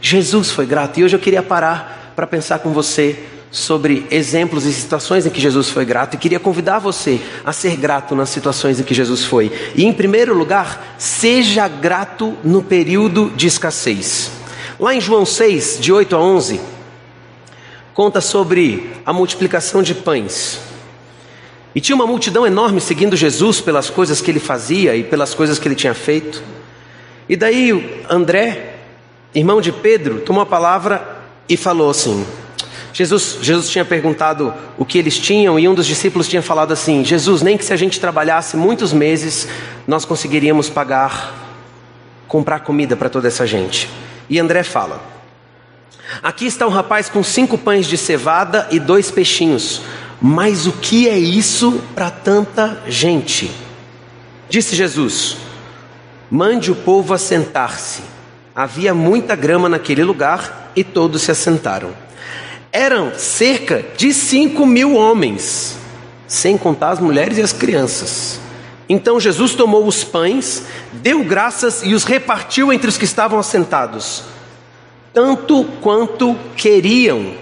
Jesus 0.01 0.51
foi 0.51 0.67
grato. 0.67 0.99
E 0.99 1.05
hoje 1.05 1.15
eu 1.15 1.21
queria 1.21 1.45
parar 1.45 2.13
para 2.17 2.27
pensar 2.27 2.59
com 2.59 2.73
você 2.73 3.23
sobre 3.49 4.05
exemplos 4.11 4.65
e 4.65 4.73
situações 4.73 5.25
em 5.25 5.31
que 5.31 5.41
Jesus 5.41 5.69
foi 5.71 5.85
grato 5.85 6.15
e 6.15 6.19
queria 6.19 6.41
convidar 6.41 6.81
você 6.81 7.21
a 7.45 7.53
ser 7.53 7.77
grato 7.77 8.17
nas 8.17 8.31
situações 8.31 8.81
em 8.81 8.83
que 8.83 8.95
Jesus 8.95 9.25
foi. 9.25 9.53
E 9.77 9.85
em 9.85 9.93
primeiro 9.93 10.35
lugar, 10.35 10.97
seja 10.99 11.69
grato 11.69 12.37
no 12.43 12.61
período 12.61 13.31
de 13.37 13.47
escassez. 13.47 14.33
Lá 14.81 14.93
em 14.93 15.01
João 15.01 15.25
6, 15.25 15.79
de 15.81 15.93
8 15.93 16.17
a 16.17 16.19
11, 16.19 16.61
conta 17.95 18.21
sobre 18.21 18.91
a 19.07 19.13
multiplicação 19.13 19.85
de 19.85 19.95
pães. 19.95 20.72
E 21.75 21.81
tinha 21.81 21.97
uma 21.97 22.07
multidão 22.07 22.47
enorme 22.47 22.81
seguindo 22.81 23.17
Jesus 23.17 23.61
pelas 23.61 23.89
coisas 23.89 24.21
que 24.21 24.31
ele 24.31 24.41
fazia 24.41 24.95
e 24.95 25.03
pelas 25.03 25.35
coisas 25.35 25.59
que 25.59 25.67
ele 25.67 25.75
tinha 25.75 25.95
feito. 25.95 26.43
E 27.29 27.37
daí 27.37 28.03
André, 28.11 28.77
irmão 29.35 29.61
de 29.61 29.73
Pedro, 29.73 30.21
tomou 30.21 30.43
a 30.43 30.47
palavra 30.47 31.23
e 31.49 31.57
falou 31.57 31.91
assim: 31.91 32.27
Jesus, 32.93 33.39
Jesus 33.41 33.71
tinha 33.71 33.85
perguntado 33.85 34.53
o 34.77 34.85
que 34.85 34.99
eles 34.99 35.19
tinham 35.19 35.59
e 35.59 35.67
um 35.67 35.75
dos 35.75 35.87
discípulos 35.87 36.29
tinha 36.29 36.43
falado 36.43 36.73
assim: 36.73 37.05
Jesus, 37.05 37.41
nem 37.41 37.57
que 37.57 37.65
se 37.65 37.73
a 37.73 37.77
gente 37.77 37.99
trabalhasse 37.99 38.57
muitos 38.57 38.93
meses, 38.93 39.49
nós 39.87 40.05
conseguiríamos 40.05 40.69
pagar, 40.69 41.35
comprar 42.29 42.61
comida 42.61 42.95
para 42.97 43.09
toda 43.09 43.29
essa 43.29 43.47
gente. 43.47 43.89
E 44.29 44.39
André 44.39 44.63
fala: 44.63 45.03
Aqui 46.23 46.45
está 46.45 46.67
um 46.67 46.71
rapaz 46.71 47.09
com 47.09 47.23
cinco 47.23 47.57
pães 47.57 47.87
de 47.87 47.97
cevada 47.97 48.69
e 48.71 48.79
dois 48.79 49.11
peixinhos. 49.11 49.81
Mas 50.25 50.69
o 50.69 50.73
que 50.73 51.09
é 51.09 51.19
isso 51.19 51.83
para 51.97 52.09
tanta 52.09 52.81
gente? 52.87 53.51
Disse 54.49 54.77
Jesus: 54.77 55.37
Mande 56.31 56.71
o 56.71 56.77
povo 56.77 57.13
assentar-se. 57.13 58.03
Havia 58.55 58.95
muita 58.95 59.35
grama 59.35 59.69
naquele 59.69 60.05
lugar 60.05 60.71
e 60.77 60.85
todos 60.85 61.23
se 61.23 61.33
assentaram. 61.33 61.91
Eram 62.71 63.13
cerca 63.19 63.85
de 63.97 64.15
cinco 64.15 64.65
mil 64.65 64.95
homens, 64.95 65.77
sem 66.29 66.57
contar 66.57 66.91
as 66.91 67.01
mulheres 67.01 67.39
e 67.39 67.43
as 67.43 67.53
crianças. 67.53 68.39
Então 68.89 69.19
Jesus 69.19 69.57
tomou 69.57 69.85
os 69.89 70.05
pães, 70.05 70.63
deu 70.93 71.25
graças 71.25 71.83
e 71.83 71.95
os 71.95 72.05
repartiu 72.05 72.73
entre 72.73 72.89
os 72.89 72.97
que 72.97 73.05
estavam 73.05 73.41
assentados, 73.41 74.23
tanto 75.13 75.65
quanto 75.81 76.37
queriam, 76.57 77.35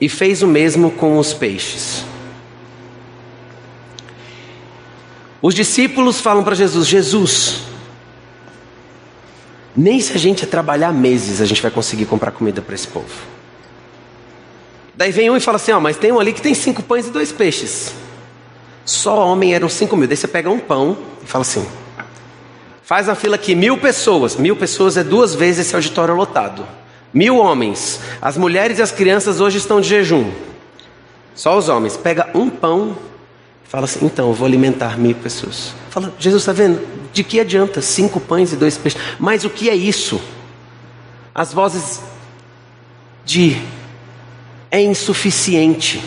e 0.00 0.08
fez 0.08 0.42
o 0.42 0.46
mesmo 0.46 0.90
com 0.90 1.18
os 1.18 1.32
peixes. 1.32 2.04
Os 5.40 5.54
discípulos 5.54 6.20
falam 6.20 6.42
para 6.42 6.54
Jesus: 6.54 6.86
Jesus, 6.86 7.60
nem 9.76 10.00
se 10.00 10.12
a 10.12 10.18
gente 10.18 10.46
trabalhar 10.46 10.92
meses 10.92 11.40
a 11.40 11.44
gente 11.44 11.62
vai 11.62 11.70
conseguir 11.70 12.06
comprar 12.06 12.30
comida 12.30 12.62
para 12.62 12.74
esse 12.74 12.88
povo. 12.88 13.14
Daí 14.94 15.12
vem 15.12 15.30
um 15.30 15.36
e 15.36 15.40
fala 15.40 15.56
assim: 15.56 15.72
Ó, 15.72 15.80
mas 15.80 15.96
tem 15.96 16.10
um 16.10 16.18
ali 16.18 16.32
que 16.32 16.42
tem 16.42 16.54
cinco 16.54 16.82
pães 16.82 17.06
e 17.06 17.10
dois 17.10 17.30
peixes. 17.32 17.92
Só 18.86 19.26
homem 19.26 19.52
eram 19.52 19.68
5 19.68 19.96
mil. 19.96 20.06
Daí 20.06 20.16
você 20.16 20.28
pega 20.28 20.48
um 20.48 20.60
pão 20.60 20.96
e 21.22 21.26
fala 21.26 21.42
assim: 21.42 21.66
faz 22.82 23.08
a 23.08 23.16
fila 23.16 23.34
aqui, 23.34 23.54
mil 23.54 23.76
pessoas. 23.78 24.36
Mil 24.36 24.54
pessoas 24.54 24.96
é 24.96 25.02
duas 25.02 25.34
vezes 25.34 25.66
esse 25.66 25.74
auditório 25.74 26.14
lotado. 26.14 26.64
Mil 27.16 27.38
homens. 27.38 28.00
As 28.20 28.36
mulheres 28.36 28.78
e 28.78 28.82
as 28.82 28.92
crianças 28.92 29.40
hoje 29.40 29.56
estão 29.56 29.80
de 29.80 29.88
jejum. 29.88 30.30
Só 31.34 31.56
os 31.56 31.68
homens. 31.68 31.96
Pega 31.96 32.28
um 32.34 32.50
pão 32.50 32.96
Fala 33.68 33.84
assim: 33.84 34.06
então, 34.06 34.28
eu 34.28 34.34
vou 34.34 34.46
alimentar 34.46 34.98
mil 34.98 35.14
pessoas. 35.14 35.74
Fala, 35.90 36.12
Jesus 36.18 36.42
está 36.42 36.52
vendo? 36.52 36.80
De 37.12 37.24
que 37.24 37.40
adianta 37.40 37.82
cinco 37.82 38.20
pães 38.20 38.52
e 38.52 38.56
dois 38.56 38.78
peixes? 38.78 39.00
Mas 39.18 39.44
o 39.44 39.50
que 39.50 39.68
é 39.68 39.74
isso? 39.74 40.20
As 41.34 41.52
vozes 41.52 42.00
de 43.24 43.60
é 44.70 44.80
insuficiente. 44.80 46.02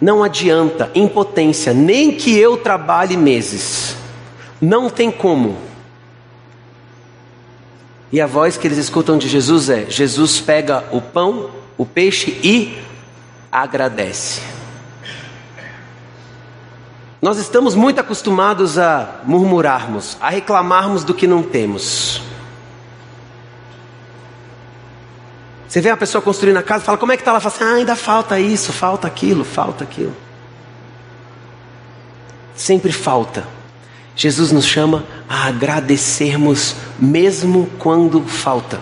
Não 0.00 0.22
adianta, 0.22 0.90
impotência, 0.94 1.72
nem 1.72 2.12
que 2.12 2.36
eu 2.36 2.56
trabalhe 2.56 3.16
meses. 3.16 3.96
Não 4.60 4.90
tem 4.90 5.10
como. 5.10 5.56
E 8.16 8.20
a 8.22 8.26
voz 8.26 8.56
que 8.56 8.66
eles 8.66 8.78
escutam 8.78 9.18
de 9.18 9.28
Jesus 9.28 9.68
é: 9.68 9.90
Jesus 9.90 10.40
pega 10.40 10.84
o 10.90 11.02
pão, 11.02 11.50
o 11.76 11.84
peixe 11.84 12.30
e 12.42 12.82
agradece. 13.52 14.40
Nós 17.20 17.36
estamos 17.36 17.74
muito 17.74 18.00
acostumados 18.00 18.78
a 18.78 19.20
murmurarmos, 19.24 20.16
a 20.18 20.30
reclamarmos 20.30 21.04
do 21.04 21.12
que 21.12 21.26
não 21.26 21.42
temos. 21.42 22.22
Você 25.68 25.82
vê 25.82 25.90
a 25.90 25.96
pessoa 25.98 26.22
construindo 26.22 26.56
a 26.56 26.62
casa, 26.62 26.84
fala, 26.84 26.96
como 26.96 27.12
é 27.12 27.18
que 27.18 27.20
está 27.20 27.34
lá? 27.34 27.38
Fala 27.38 27.54
assim, 27.54 27.64
ah, 27.64 27.74
ainda 27.74 27.94
falta 27.94 28.40
isso, 28.40 28.72
falta 28.72 29.06
aquilo, 29.06 29.44
falta 29.44 29.84
aquilo. 29.84 30.16
Sempre 32.54 32.92
falta. 32.92 33.46
Jesus 34.16 34.50
nos 34.50 34.64
chama 34.64 35.04
a 35.28 35.46
agradecermos 35.46 36.74
mesmo 36.98 37.70
quando 37.78 38.22
falta. 38.22 38.80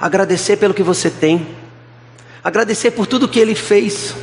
Agradecer 0.00 0.56
pelo 0.56 0.74
que 0.74 0.82
você 0.82 1.08
tem. 1.08 1.46
Agradecer 2.42 2.90
por 2.90 3.06
tudo 3.06 3.28
que 3.28 3.38
Ele 3.38 3.54
fez. 3.54 4.16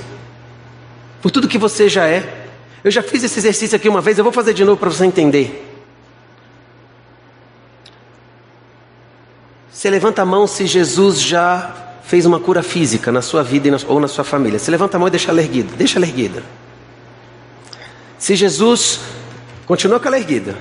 Por 1.22 1.32
tudo 1.32 1.48
que 1.48 1.58
você 1.58 1.88
já 1.88 2.06
é. 2.06 2.48
Eu 2.84 2.92
já 2.92 3.02
fiz 3.02 3.24
esse 3.24 3.40
exercício 3.40 3.78
aqui 3.78 3.88
uma 3.88 4.02
vez, 4.02 4.18
eu 4.18 4.26
vou 4.26 4.34
fazer 4.34 4.54
de 4.54 4.66
novo 4.66 4.78
para 4.78 4.90
você 4.90 5.06
entender. 5.06 5.66
Você 9.72 9.90
levanta 9.90 10.22
a 10.22 10.26
mão 10.26 10.46
se 10.46 10.68
Jesus 10.68 11.22
já 11.22 11.74
fez 12.04 12.26
uma 12.26 12.40
cura 12.40 12.62
física 12.62 13.12
na 13.12 13.22
sua 13.22 13.42
vida 13.42 13.70
ou 13.88 14.02
na 14.02 14.08
sua 14.08 14.26
família. 14.26 14.60
Você 14.60 14.70
levanta 14.70 14.98
a 14.98 15.00
mão 15.00 15.08
e 15.08 15.12
deixa 15.12 15.32
ela 15.32 15.42
erguida. 15.42 15.74
Deixa 15.78 15.98
ela 15.98 16.06
erguida. 16.06 16.44
Se 18.20 18.36
Jesus. 18.36 19.15
Continua 19.66 20.00
com 20.00 20.08
ela 20.08 20.18
erguida. 20.18 20.56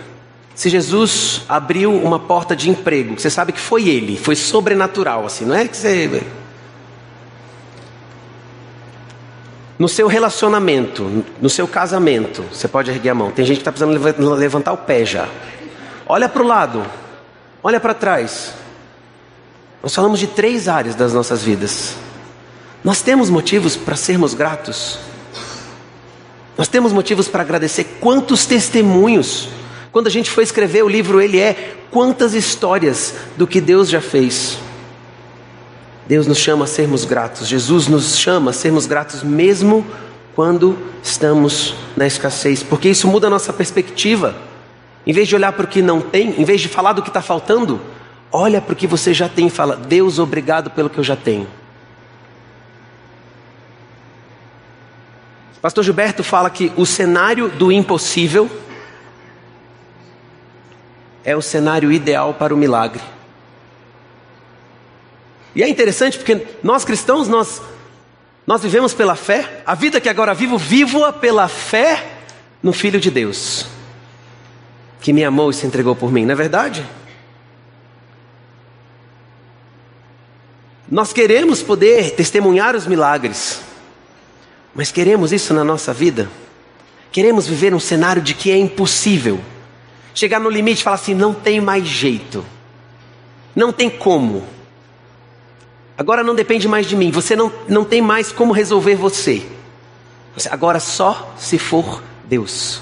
Se 0.55 0.69
Jesus 0.69 1.43
abriu 1.49 1.93
uma 1.93 2.19
porta 2.19 2.55
de 2.55 2.71
emprego, 2.71 3.19
você 3.19 3.29
sabe 3.29 3.53
que 3.53 3.61
foi 3.61 3.89
ele, 3.89 4.17
foi 4.17 4.37
sobrenatural, 4.37 5.27
assim, 5.27 5.45
não 5.45 5.55
é 5.55 5.67
que 5.67 5.77
você. 5.77 6.23
No 9.77 9.89
seu 9.89 10.07
relacionamento, 10.07 11.25
no 11.43 11.51
seu 11.51 11.67
casamento, 11.67 12.45
você 12.53 12.69
pode 12.69 12.91
erguer 12.91 13.11
a 13.11 13.15
mão. 13.15 13.33
Tem 13.33 13.45
gente 13.45 13.57
que 13.57 13.69
está 13.69 13.73
precisando 13.73 14.35
levantar 14.37 14.73
o 14.73 14.77
pé 14.77 15.05
já. 15.05 15.29
Olha 16.07 16.29
para 16.29 16.43
o 16.43 16.47
lado, 16.47 16.87
olha 17.63 17.81
para 17.81 17.93
trás. 17.93 18.55
Nós 19.83 19.93
falamos 19.93 20.21
de 20.21 20.29
três 20.29 20.69
áreas 20.69 20.95
das 20.95 21.13
nossas 21.13 21.43
vidas. 21.43 21.97
Nós 22.85 23.03
temos 23.03 23.29
motivos 23.29 23.77
para 23.77 23.97
sermos 23.97 24.33
gratos. 24.33 24.99
Nós 26.57 26.69
temos 26.69 26.93
motivos 26.93 27.29
para 27.29 27.43
agradecer. 27.43 27.99
Quantos 28.01 28.47
testemunhos. 28.47 29.49
Quando 29.93 30.07
a 30.07 30.11
gente 30.11 30.31
foi 30.31 30.45
escrever 30.45 30.83
o 30.83 30.89
livro, 30.89 31.21
ele 31.21 31.39
é 31.39 31.77
quantas 31.91 32.35
histórias 32.35 33.15
do 33.37 33.47
que 33.47 33.61
Deus 33.61 33.89
já 33.89 34.01
fez. 34.01 34.59
Deus 36.07 36.27
nos 36.27 36.39
chama 36.39 36.65
a 36.65 36.69
sermos 36.69 37.05
gratos. 37.05 37.47
Jesus 37.47 37.87
nos 37.87 38.19
chama 38.19 38.51
a 38.51 38.55
sermos 38.55 38.87
gratos 38.87 39.23
mesmo 39.23 39.87
quando 40.35 40.77
estamos 41.03 41.75
na 41.97 42.07
escassez, 42.07 42.63
porque 42.63 42.89
isso 42.89 43.07
muda 43.07 43.29
a 43.29 43.31
nossa 43.31 43.53
perspectiva. 43.53 44.35
Em 45.07 45.13
vez 45.13 45.29
de 45.29 45.37
olhar 45.37 45.53
para 45.53 45.65
o 45.65 45.69
que 45.69 45.81
não 45.81 46.01
tem, 46.01 46.35
em 46.41 46.45
vez 46.45 46.61
de 46.61 46.69
falar 46.69 46.93
do 46.93 47.03
que 47.03 47.09
está 47.09 47.23
faltando, 47.23 47.81
Olha 48.37 48.61
para 48.61 48.73
o 48.73 48.77
que 48.77 48.89
você 48.89 49.15
já 49.15 49.29
tem 49.29 49.47
e 49.47 49.51
fala: 49.51 49.77
Deus, 49.77 50.19
obrigado 50.19 50.69
pelo 50.69 50.91
que 50.91 50.99
eu 50.99 51.05
já 51.05 51.15
tenho. 51.15 51.47
Pastor 55.65 55.83
Gilberto 55.83 56.23
fala 56.23 56.51
que 56.51 56.71
o 56.77 56.85
cenário 56.85 57.49
do 57.49 57.73
impossível 57.73 58.51
é 61.25 61.35
o 61.35 61.41
cenário 61.41 61.91
ideal 61.91 62.35
para 62.35 62.53
o 62.53 62.57
milagre. 62.59 63.01
E 65.55 65.63
é 65.63 65.69
interessante 65.71 66.19
porque 66.19 66.47
nós 66.63 66.85
cristãos, 66.85 67.29
nós, 67.29 67.63
nós 68.47 68.63
vivemos 68.63 68.93
pela 68.93 69.17
fé, 69.17 69.63
a 69.65 69.75
vida 69.75 70.03
que 70.03 70.09
agora 70.11 70.35
vivo, 70.35 70.59
vivo-a 70.59 71.15
pela 71.15 71.49
fé 71.49 72.13
no 72.63 72.75
Filho 72.75 73.01
de 73.01 73.11
Deus, 73.11 73.65
que 75.01 75.15
me 75.15 75.25
amou 75.25 75.49
e 75.49 75.55
se 75.55 75.67
entregou 75.67 75.97
por 75.97 76.13
mim, 76.13 76.27
não 76.27 76.33
é 76.33 76.37
verdade? 76.37 76.87
Nós 80.87 81.11
queremos 81.11 81.63
poder 81.63 82.11
testemunhar 82.11 82.77
os 82.77 82.87
milagres, 82.87 83.63
mas 84.75 84.91
queremos 84.91 85.33
isso 85.33 85.55
na 85.55 85.63
nossa 85.65 85.93
vida? 85.93 86.29
Queremos 87.13 87.47
viver 87.47 87.73
um 87.75 87.81
cenário 87.81 88.21
de 88.21 88.35
que 88.35 88.51
é 88.51 88.57
impossível. 88.57 89.41
Chegar 90.15 90.41
no 90.41 90.51
limite 90.51 90.81
e 90.81 90.85
falar 90.85 90.97
assim: 90.97 91.15
não 91.15 91.33
tem 91.33 91.61
mais 91.61 91.87
jeito, 91.87 92.45
não 93.55 93.73
tem 93.73 93.89
como. 93.89 94.45
Agora 95.97 96.25
não 96.25 96.35
depende 96.35 96.67
mais 96.67 96.87
de 96.87 96.97
mim, 96.97 97.11
você 97.13 97.37
não, 97.37 97.53
não 97.69 97.85
tem 97.85 98.03
mais 98.03 98.33
como 98.33 98.53
resolver 98.53 98.97
você. 98.97 99.47
Agora 100.51 100.81
só 100.81 101.33
se 101.39 101.57
for 101.57 102.03
Deus. 102.25 102.81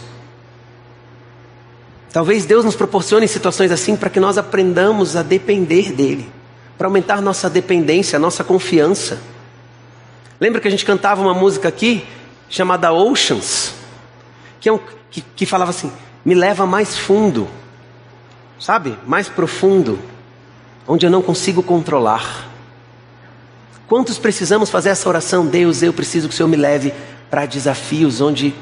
Talvez 2.11 2.47
Deus 2.47 2.65
nos 2.65 2.77
proporcione 2.77 3.29
situações 3.29 3.71
assim 3.71 3.97
para 3.97 4.09
que 4.09 4.21
nós 4.21 4.39
aprendamos 4.39 5.17
a 5.17 5.23
depender 5.23 5.93
dEle 5.93 6.31
para 6.77 6.87
aumentar 6.87 7.23
nossa 7.23 7.49
dependência, 7.49 8.19
nossa 8.19 8.43
confiança. 8.43 9.21
Lembra 10.43 10.61
que 10.61 10.67
a 10.67 10.71
gente 10.73 10.85
cantava 10.85 11.23
uma 11.23 11.33
música 11.33 11.69
aqui 11.69 12.05
chamada 12.51 12.93
Oceans, 12.93 13.75
que, 14.61 14.69
é 14.69 14.73
um, 14.73 14.81
que, 15.09 15.21
que 15.21 15.47
falava 15.47 15.71
assim: 15.71 15.93
me 16.25 16.35
leva 16.35 16.67
mais 16.67 16.99
fundo, 16.99 17.49
sabe? 18.59 18.99
Mais 19.07 19.29
profundo, 19.29 20.01
onde 20.85 21.07
eu 21.07 21.11
não 21.11 21.23
consigo 21.23 21.63
controlar. 21.63 22.49
Quantos 23.87 24.19
precisamos 24.19 24.69
fazer 24.69 24.89
essa 24.89 25.09
oração? 25.09 25.47
Deus, 25.47 25.81
eu 25.81 25.93
preciso 25.93 26.27
que 26.27 26.35
o 26.35 26.37
Senhor 26.37 26.49
me 26.49 26.57
leve 26.57 26.93
para 27.31 27.47
desafios 27.47 28.21
onde 28.21 28.53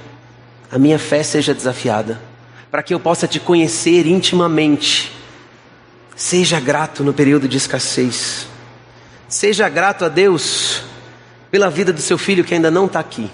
a 0.70 0.78
minha 0.78 0.98
fé 0.98 1.22
seja 1.22 1.54
desafiada, 1.54 2.20
para 2.70 2.82
que 2.82 2.92
eu 2.92 3.00
possa 3.00 3.26
te 3.26 3.40
conhecer 3.40 4.06
intimamente 4.06 5.18
Seja 6.14 6.60
grato 6.60 7.02
no 7.02 7.14
período 7.14 7.48
de 7.48 7.56
escassez. 7.56 8.46
Seja 9.26 9.66
grato 9.70 10.04
a 10.04 10.08
Deus 10.10 10.69
pela 11.50 11.68
vida 11.68 11.92
do 11.92 12.00
seu 12.00 12.16
filho 12.16 12.44
que 12.44 12.54
ainda 12.54 12.70
não 12.70 12.86
está 12.86 13.00
aqui. 13.00 13.30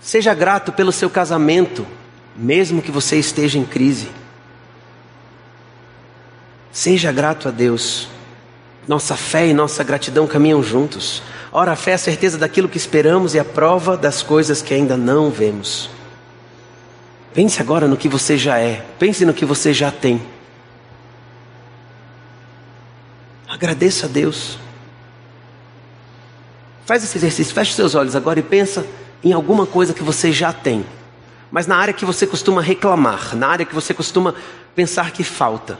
Seja 0.00 0.34
grato 0.34 0.72
pelo 0.72 0.92
seu 0.92 1.10
casamento, 1.10 1.86
mesmo 2.36 2.82
que 2.82 2.90
você 2.90 3.16
esteja 3.18 3.58
em 3.58 3.64
crise. 3.64 4.08
Seja 6.72 7.10
grato 7.10 7.48
a 7.48 7.50
Deus. 7.50 8.08
Nossa 8.86 9.16
fé 9.16 9.46
e 9.46 9.54
nossa 9.54 9.84
gratidão 9.84 10.26
caminham 10.26 10.62
juntos. 10.62 11.22
Ora, 11.52 11.72
a 11.72 11.76
fé 11.76 11.92
é 11.92 11.94
a 11.94 11.98
certeza 11.98 12.38
daquilo 12.38 12.68
que 12.68 12.76
esperamos 12.76 13.34
e 13.34 13.38
a 13.38 13.44
prova 13.44 13.96
das 13.96 14.22
coisas 14.22 14.62
que 14.62 14.72
ainda 14.72 14.96
não 14.96 15.30
vemos. 15.30 15.90
Pense 17.34 17.60
agora 17.60 17.86
no 17.86 17.96
que 17.96 18.08
você 18.08 18.36
já 18.36 18.58
é, 18.58 18.84
pense 18.98 19.24
no 19.24 19.34
que 19.34 19.44
você 19.44 19.72
já 19.72 19.90
tem. 19.90 20.20
Agradeça 23.48 24.06
a 24.06 24.08
Deus. 24.08 24.58
Faz 26.90 27.04
esse 27.04 27.18
exercício, 27.18 27.54
feche 27.54 27.72
seus 27.72 27.94
olhos 27.94 28.16
agora 28.16 28.40
e 28.40 28.42
pensa 28.42 28.84
em 29.22 29.32
alguma 29.32 29.64
coisa 29.64 29.94
que 29.94 30.02
você 30.02 30.32
já 30.32 30.52
tem, 30.52 30.84
mas 31.48 31.64
na 31.68 31.76
área 31.76 31.94
que 31.94 32.04
você 32.04 32.26
costuma 32.26 32.60
reclamar, 32.60 33.36
na 33.36 33.46
área 33.46 33.64
que 33.64 33.72
você 33.72 33.94
costuma 33.94 34.34
pensar 34.74 35.12
que 35.12 35.22
falta. 35.22 35.78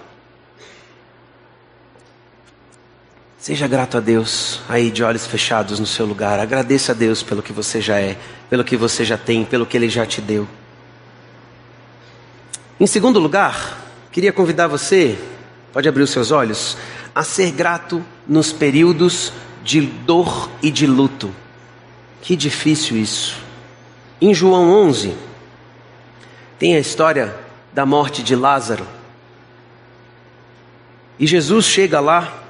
Seja 3.40 3.66
grato 3.66 3.96
a 3.96 4.00
Deus, 4.00 4.60
aí 4.68 4.88
de 4.88 5.02
olhos 5.02 5.26
fechados 5.26 5.80
no 5.80 5.86
seu 5.86 6.06
lugar. 6.06 6.38
Agradeça 6.38 6.92
a 6.92 6.94
Deus 6.94 7.24
pelo 7.24 7.42
que 7.42 7.52
você 7.52 7.80
já 7.80 7.98
é, 7.98 8.16
pelo 8.48 8.62
que 8.62 8.76
você 8.76 9.04
já 9.04 9.18
tem, 9.18 9.44
pelo 9.44 9.66
que 9.66 9.76
Ele 9.76 9.88
já 9.88 10.06
te 10.06 10.20
deu. 10.20 10.46
Em 12.78 12.86
segundo 12.86 13.18
lugar, 13.18 13.84
queria 14.12 14.32
convidar 14.32 14.68
você, 14.68 15.18
pode 15.72 15.88
abrir 15.88 16.04
os 16.04 16.10
seus 16.10 16.30
olhos, 16.30 16.76
a 17.12 17.24
ser 17.24 17.50
grato 17.50 18.00
nos 18.28 18.52
períodos 18.52 19.32
de 19.62 19.80
dor 19.80 20.50
e 20.62 20.70
de 20.70 20.86
luto. 20.86 21.34
Que 22.22 22.36
difícil 22.36 22.96
isso. 22.96 23.36
Em 24.20 24.34
João 24.34 24.70
11, 24.88 25.14
tem 26.58 26.76
a 26.76 26.78
história 26.78 27.34
da 27.72 27.86
morte 27.86 28.22
de 28.22 28.36
Lázaro. 28.36 28.86
E 31.18 31.26
Jesus 31.26 31.64
chega 31.64 32.00
lá 32.00 32.40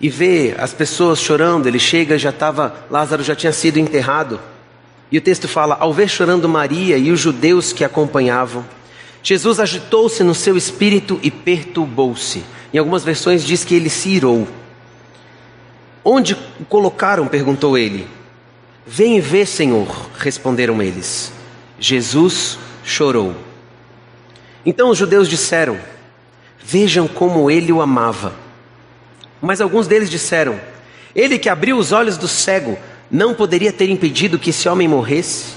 e 0.00 0.08
vê 0.08 0.54
as 0.58 0.72
pessoas 0.72 1.20
chorando. 1.20 1.66
Ele 1.66 1.78
chega, 1.78 2.18
já 2.18 2.30
estava, 2.30 2.74
Lázaro 2.90 3.22
já 3.22 3.34
tinha 3.34 3.52
sido 3.52 3.78
enterrado. 3.78 4.40
E 5.10 5.18
o 5.18 5.20
texto 5.20 5.48
fala: 5.48 5.76
ao 5.80 5.92
ver 5.92 6.08
chorando 6.08 6.48
Maria 6.48 6.96
e 6.96 7.10
os 7.10 7.18
judeus 7.18 7.72
que 7.72 7.84
acompanhavam, 7.84 8.64
Jesus 9.22 9.60
agitou-se 9.60 10.22
no 10.22 10.34
seu 10.34 10.56
espírito 10.56 11.18
e 11.22 11.30
perturbou-se. 11.30 12.44
Em 12.72 12.78
algumas 12.78 13.02
versões 13.02 13.44
diz 13.44 13.64
que 13.64 13.74
ele 13.74 13.90
se 13.90 14.08
irou. 14.08 14.46
Onde 16.04 16.34
o 16.34 16.64
colocaram? 16.64 17.26
perguntou 17.26 17.76
ele. 17.76 18.06
Vem 18.86 19.18
e 19.18 19.20
vê, 19.20 19.44
Senhor, 19.44 20.10
responderam 20.18 20.82
eles. 20.82 21.32
Jesus 21.78 22.58
chorou. 22.84 23.36
Então 24.64 24.90
os 24.90 24.98
judeus 24.98 25.28
disseram: 25.28 25.78
Vejam 26.62 27.06
como 27.06 27.50
ele 27.50 27.72
o 27.72 27.80
amava. 27.80 28.34
Mas 29.40 29.60
alguns 29.60 29.86
deles 29.86 30.10
disseram: 30.10 30.60
Ele 31.14 31.38
que 31.38 31.48
abriu 31.48 31.76
os 31.76 31.92
olhos 31.92 32.16
do 32.16 32.28
cego 32.28 32.78
não 33.10 33.34
poderia 33.34 33.72
ter 33.72 33.90
impedido 33.90 34.38
que 34.38 34.50
esse 34.50 34.68
homem 34.68 34.88
morresse? 34.88 35.54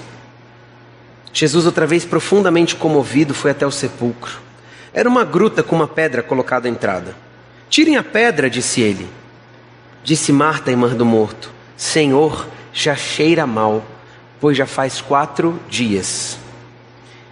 Jesus, 1.31 1.65
outra 1.65 1.87
vez 1.87 2.05
profundamente 2.05 2.75
comovido, 2.75 3.33
foi 3.33 3.51
até 3.51 3.65
o 3.65 3.71
sepulcro. 3.71 4.39
Era 4.93 5.09
uma 5.09 5.23
gruta 5.23 5.63
com 5.63 5.75
uma 5.75 5.87
pedra 5.87 6.21
colocada 6.21 6.67
à 6.67 6.71
entrada. 6.71 7.15
Tirem 7.69 7.97
a 7.97 8.03
pedra, 8.03 8.49
disse 8.49 8.81
ele. 8.81 9.09
Disse 10.03 10.31
Marta, 10.31 10.71
irmã 10.71 10.89
do 10.89 11.05
morto: 11.05 11.51
Senhor, 11.77 12.47
já 12.73 12.95
cheira 12.95 13.47
mal, 13.47 13.83
pois 14.39 14.57
já 14.57 14.65
faz 14.65 15.01
quatro 15.01 15.59
dias. 15.69 16.37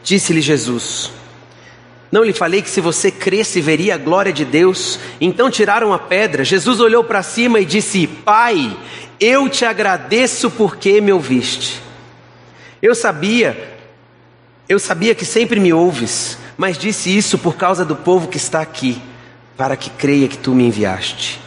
Disse-lhe 0.04 0.42
Jesus: 0.42 1.12
não 2.12 2.25
lhe 2.25 2.34
falei 2.34 2.62
que 2.62 2.70
se 2.70 2.82
você 2.82 3.10
cresce 3.10 3.62
veria 3.62 3.96
a 3.96 3.98
glória 3.98 4.34
de 4.34 4.44
Deus? 4.44 5.00
Então 5.22 5.50
tiraram 5.50 5.94
a 5.94 6.00
pedra. 6.00 6.44
Jesus 6.44 6.82
olhou 6.82 7.06
para 7.06 7.24
cima 7.24 7.62
e 7.62 7.66
disse: 7.66 8.06
Pai, 8.06 8.78
eu 9.18 9.48
te 9.48 9.63
agradeço 9.63 10.51
porque 10.51 11.00
me 11.00 11.13
ouviste. 11.13 11.82
Eu 12.82 12.94
sabia, 12.94 13.78
eu 14.68 14.78
sabia 14.78 15.16
que 15.16 15.24
sempre 15.24 15.60
me 15.60 15.72
ouves, 15.72 16.38
mas 16.58 16.78
disse 16.78 17.16
isso 17.16 17.38
por 17.38 17.56
causa 17.56 17.86
do 17.86 17.96
povo 17.96 18.28
que 18.28 18.38
está 18.38 18.60
aqui, 18.60 19.01
para 19.56 19.78
que 19.78 19.90
creia 19.90 20.28
que 20.28 20.38
tu 20.38 20.54
me 20.54 20.66
enviaste. 20.66 21.40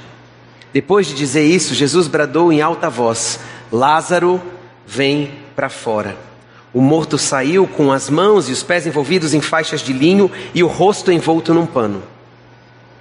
Depois 0.74 1.06
de 1.06 1.14
dizer 1.14 1.44
isso, 1.44 1.72
Jesus 1.72 2.08
bradou 2.08 2.52
em 2.52 2.60
alta 2.60 2.90
voz: 2.90 3.38
Lázaro, 3.70 4.42
vem 4.84 5.30
para 5.54 5.68
fora. 5.68 6.16
O 6.72 6.80
morto 6.80 7.16
saiu 7.16 7.64
com 7.68 7.92
as 7.92 8.10
mãos 8.10 8.48
e 8.48 8.52
os 8.52 8.64
pés 8.64 8.84
envolvidos 8.84 9.32
em 9.32 9.40
faixas 9.40 9.80
de 9.80 9.92
linho 9.92 10.28
e 10.52 10.64
o 10.64 10.66
rosto 10.66 11.12
envolto 11.12 11.54
num 11.54 11.64
pano. 11.64 12.02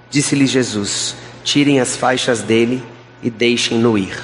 Disse-lhe 0.07 0.45
Jesus: 0.45 1.15
Tirem 1.43 1.79
as 1.79 1.97
faixas 1.97 2.43
dele 2.43 2.83
e 3.23 3.31
deixem-no 3.31 3.97
ir. 3.97 4.21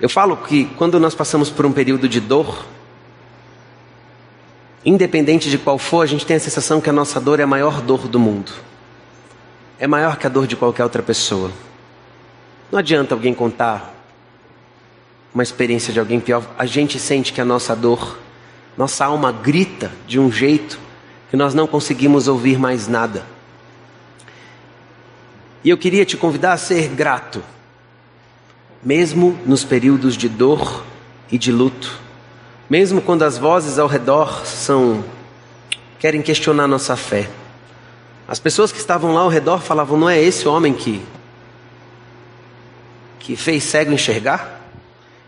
Eu 0.00 0.08
falo 0.08 0.38
que 0.38 0.64
quando 0.78 0.98
nós 0.98 1.14
passamos 1.14 1.50
por 1.50 1.66
um 1.66 1.72
período 1.72 2.08
de 2.08 2.18
dor, 2.18 2.64
independente 4.82 5.50
de 5.50 5.58
qual 5.58 5.76
for, 5.76 6.00
a 6.00 6.06
gente 6.06 6.24
tem 6.24 6.38
a 6.38 6.40
sensação 6.40 6.80
que 6.80 6.88
a 6.88 6.94
nossa 6.94 7.20
dor 7.20 7.38
é 7.38 7.42
a 7.42 7.46
maior 7.46 7.82
dor 7.82 8.08
do 8.08 8.18
mundo. 8.18 8.69
É 9.80 9.86
maior 9.86 10.18
que 10.18 10.26
a 10.26 10.30
dor 10.30 10.46
de 10.46 10.54
qualquer 10.54 10.84
outra 10.84 11.02
pessoa. 11.02 11.50
Não 12.70 12.78
adianta 12.78 13.14
alguém 13.14 13.32
contar 13.32 13.94
uma 15.32 15.42
experiência 15.42 15.90
de 15.90 15.98
alguém 15.98 16.20
pior, 16.20 16.44
a 16.58 16.66
gente 16.66 16.98
sente 16.98 17.32
que 17.32 17.40
a 17.40 17.44
nossa 17.44 17.74
dor, 17.74 18.18
nossa 18.76 19.06
alma 19.06 19.32
grita 19.32 19.90
de 20.06 20.18
um 20.18 20.30
jeito 20.30 20.78
que 21.30 21.36
nós 21.36 21.54
não 21.54 21.66
conseguimos 21.66 22.28
ouvir 22.28 22.58
mais 22.58 22.88
nada. 22.88 23.24
E 25.64 25.70
eu 25.70 25.78
queria 25.78 26.04
te 26.04 26.16
convidar 26.16 26.52
a 26.52 26.58
ser 26.58 26.88
grato, 26.88 27.42
mesmo 28.82 29.38
nos 29.46 29.64
períodos 29.64 30.14
de 30.14 30.28
dor 30.28 30.84
e 31.32 31.38
de 31.38 31.52
luto, 31.52 31.98
mesmo 32.68 33.00
quando 33.00 33.22
as 33.22 33.38
vozes 33.38 33.78
ao 33.78 33.86
redor 33.86 34.44
são 34.44 35.02
querem 35.98 36.20
questionar 36.20 36.66
nossa 36.66 36.96
fé. 36.96 37.30
As 38.30 38.38
pessoas 38.38 38.72
que 38.72 38.78
estavam 38.78 39.12
lá 39.12 39.20
ao 39.20 39.28
redor 39.28 39.60
falavam: 39.60 39.98
"Não 39.98 40.08
é 40.08 40.18
esse 40.18 40.48
homem 40.48 40.72
que 40.72 41.04
que 43.18 43.36
fez 43.36 43.64
cego 43.64 43.92
enxergar?" 43.92 44.60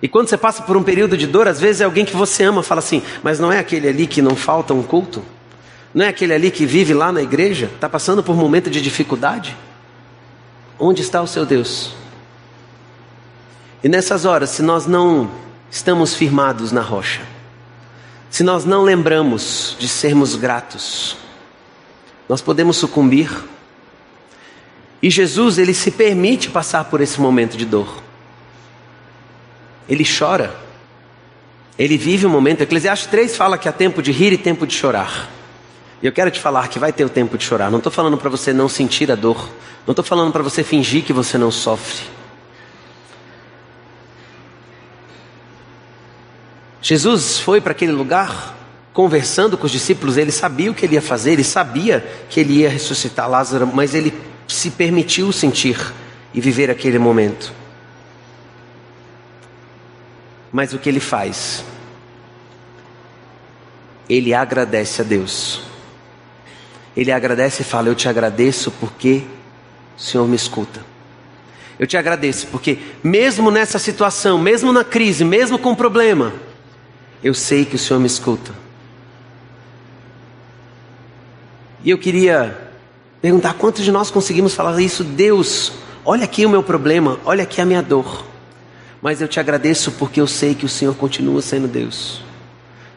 E 0.00 0.08
quando 0.08 0.28
você 0.28 0.36
passa 0.36 0.62
por 0.62 0.76
um 0.76 0.82
período 0.82 1.16
de 1.16 1.26
dor, 1.26 1.46
às 1.46 1.60
vezes 1.60 1.80
é 1.80 1.84
alguém 1.84 2.04
que 2.04 2.16
você 2.16 2.42
ama, 2.42 2.60
fala 2.62 2.80
assim, 2.80 3.00
mas 3.22 3.38
não 3.38 3.52
é 3.52 3.60
aquele 3.60 3.86
ali 3.86 4.04
que 4.04 4.20
não 4.20 4.34
falta 4.34 4.74
um 4.74 4.82
culto? 4.82 5.22
Não 5.94 6.04
é 6.04 6.08
aquele 6.08 6.34
ali 6.34 6.50
que 6.50 6.66
vive 6.66 6.92
lá 6.92 7.12
na 7.12 7.22
igreja? 7.22 7.70
Está 7.72 7.88
passando 7.88 8.20
por 8.20 8.32
um 8.32 8.36
momento 8.36 8.68
de 8.68 8.80
dificuldade? 8.80 9.56
Onde 10.76 11.02
está 11.02 11.22
o 11.22 11.26
seu 11.28 11.46
Deus? 11.46 11.94
E 13.84 13.88
nessas 13.88 14.24
horas, 14.24 14.50
se 14.50 14.60
nós 14.60 14.86
não 14.86 15.30
estamos 15.70 16.14
firmados 16.14 16.72
na 16.72 16.80
rocha, 16.80 17.22
se 18.28 18.42
nós 18.42 18.64
não 18.64 18.82
lembramos 18.82 19.76
de 19.78 19.86
sermos 19.86 20.34
gratos, 20.34 21.16
nós 22.32 22.40
podemos 22.40 22.78
sucumbir. 22.78 23.30
E 25.02 25.10
Jesus, 25.10 25.58
ele 25.58 25.74
se 25.74 25.90
permite 25.90 26.48
passar 26.48 26.84
por 26.84 27.02
esse 27.02 27.20
momento 27.20 27.58
de 27.58 27.66
dor. 27.66 28.02
Ele 29.86 30.02
chora. 30.02 30.56
Ele 31.78 31.98
vive 31.98 32.24
um 32.24 32.30
momento. 32.30 32.62
Eclesiastes 32.62 33.06
3 33.08 33.36
fala 33.36 33.58
que 33.58 33.68
há 33.68 33.72
tempo 33.72 34.00
de 34.00 34.12
rir 34.12 34.32
e 34.32 34.38
tempo 34.38 34.66
de 34.66 34.72
chorar. 34.72 35.28
E 36.02 36.06
eu 36.06 36.12
quero 36.12 36.30
te 36.30 36.40
falar 36.40 36.68
que 36.68 36.78
vai 36.78 36.90
ter 36.90 37.04
o 37.04 37.10
tempo 37.10 37.36
de 37.36 37.44
chorar. 37.44 37.70
Não 37.70 37.76
estou 37.76 37.92
falando 37.92 38.16
para 38.16 38.30
você 38.30 38.50
não 38.50 38.66
sentir 38.66 39.12
a 39.12 39.14
dor. 39.14 39.50
Não 39.86 39.92
estou 39.92 40.02
falando 40.02 40.32
para 40.32 40.42
você 40.42 40.64
fingir 40.64 41.04
que 41.04 41.12
você 41.12 41.36
não 41.36 41.50
sofre. 41.50 42.06
Jesus 46.80 47.40
foi 47.40 47.60
para 47.60 47.72
aquele 47.72 47.92
lugar 47.92 48.56
conversando 48.92 49.56
com 49.56 49.66
os 49.66 49.72
discípulos. 49.72 50.16
Ele 50.16 50.32
sabia 50.32 50.70
o 50.70 50.74
que 50.74 50.84
ele 50.84 50.94
ia 50.94 51.02
fazer. 51.02 51.32
Ele 51.32 51.44
sabia 51.44 52.04
que 52.28 52.40
ele 52.40 52.58
ia 52.58 52.68
ressuscitar 52.68 53.28
Lázaro. 53.28 53.66
Mas 53.66 53.94
ele 53.94 54.12
se 54.46 54.70
permitiu 54.70 55.32
sentir 55.32 55.78
e 56.34 56.40
viver 56.40 56.70
aquele 56.70 56.98
momento. 56.98 57.52
Mas 60.52 60.72
o 60.72 60.78
que 60.78 60.88
ele 60.88 61.00
faz? 61.00 61.64
Ele 64.08 64.34
agradece 64.34 65.00
a 65.00 65.04
Deus. 65.04 65.62
Ele 66.96 67.10
agradece 67.10 67.62
e 67.62 67.64
fala: 67.64 67.88
Eu 67.88 67.94
te 67.94 68.08
agradeço 68.08 68.70
porque 68.72 69.22
o 69.96 70.00
Senhor 70.00 70.28
me 70.28 70.36
escuta. 70.36 70.84
Eu 71.78 71.86
te 71.86 71.96
agradeço 71.96 72.46
porque, 72.48 72.78
mesmo 73.02 73.50
nessa 73.50 73.78
situação, 73.78 74.38
mesmo 74.38 74.72
na 74.72 74.84
crise, 74.84 75.24
mesmo 75.24 75.58
com 75.58 75.74
problema, 75.74 76.32
eu 77.24 77.32
sei 77.32 77.64
que 77.64 77.76
o 77.76 77.78
Senhor 77.78 77.98
me 77.98 78.06
escuta. 78.06 78.61
E 81.84 81.90
eu 81.90 81.98
queria 81.98 82.70
perguntar: 83.20 83.54
quantos 83.54 83.84
de 83.84 83.92
nós 83.92 84.10
conseguimos 84.10 84.54
falar 84.54 84.80
isso? 84.80 85.02
Deus, 85.02 85.72
olha 86.04 86.24
aqui 86.24 86.46
o 86.46 86.50
meu 86.50 86.62
problema, 86.62 87.18
olha 87.24 87.42
aqui 87.42 87.60
a 87.60 87.64
minha 87.64 87.82
dor. 87.82 88.24
Mas 89.00 89.20
eu 89.20 89.26
te 89.26 89.40
agradeço 89.40 89.90
porque 89.92 90.20
eu 90.20 90.26
sei 90.28 90.54
que 90.54 90.64
o 90.64 90.68
Senhor 90.68 90.94
continua 90.94 91.42
sendo 91.42 91.66
Deus. 91.66 92.22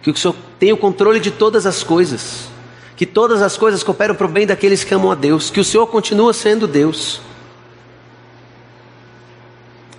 Que 0.04 0.12
o 0.12 0.16
Senhor 0.16 0.36
tem 0.60 0.72
o 0.72 0.78
controle 0.78 1.20
de 1.20 1.32
todas 1.32 1.66
as 1.66 1.84
coisas. 1.84 2.48
Que 2.96 3.08
todas 3.08 3.42
as 3.42 3.58
coisas 3.58 3.82
cooperam 3.82 4.14
para 4.14 4.28
o 4.28 4.30
bem 4.30 4.46
daqueles 4.46 4.84
que 4.84 4.94
amam 4.94 5.12
a 5.12 5.16
Deus. 5.16 5.50
Que 5.50 5.60
o 5.60 5.64
Senhor 5.64 5.88
continua 5.88 6.32
sendo 6.32 6.68
Deus. 6.68 7.20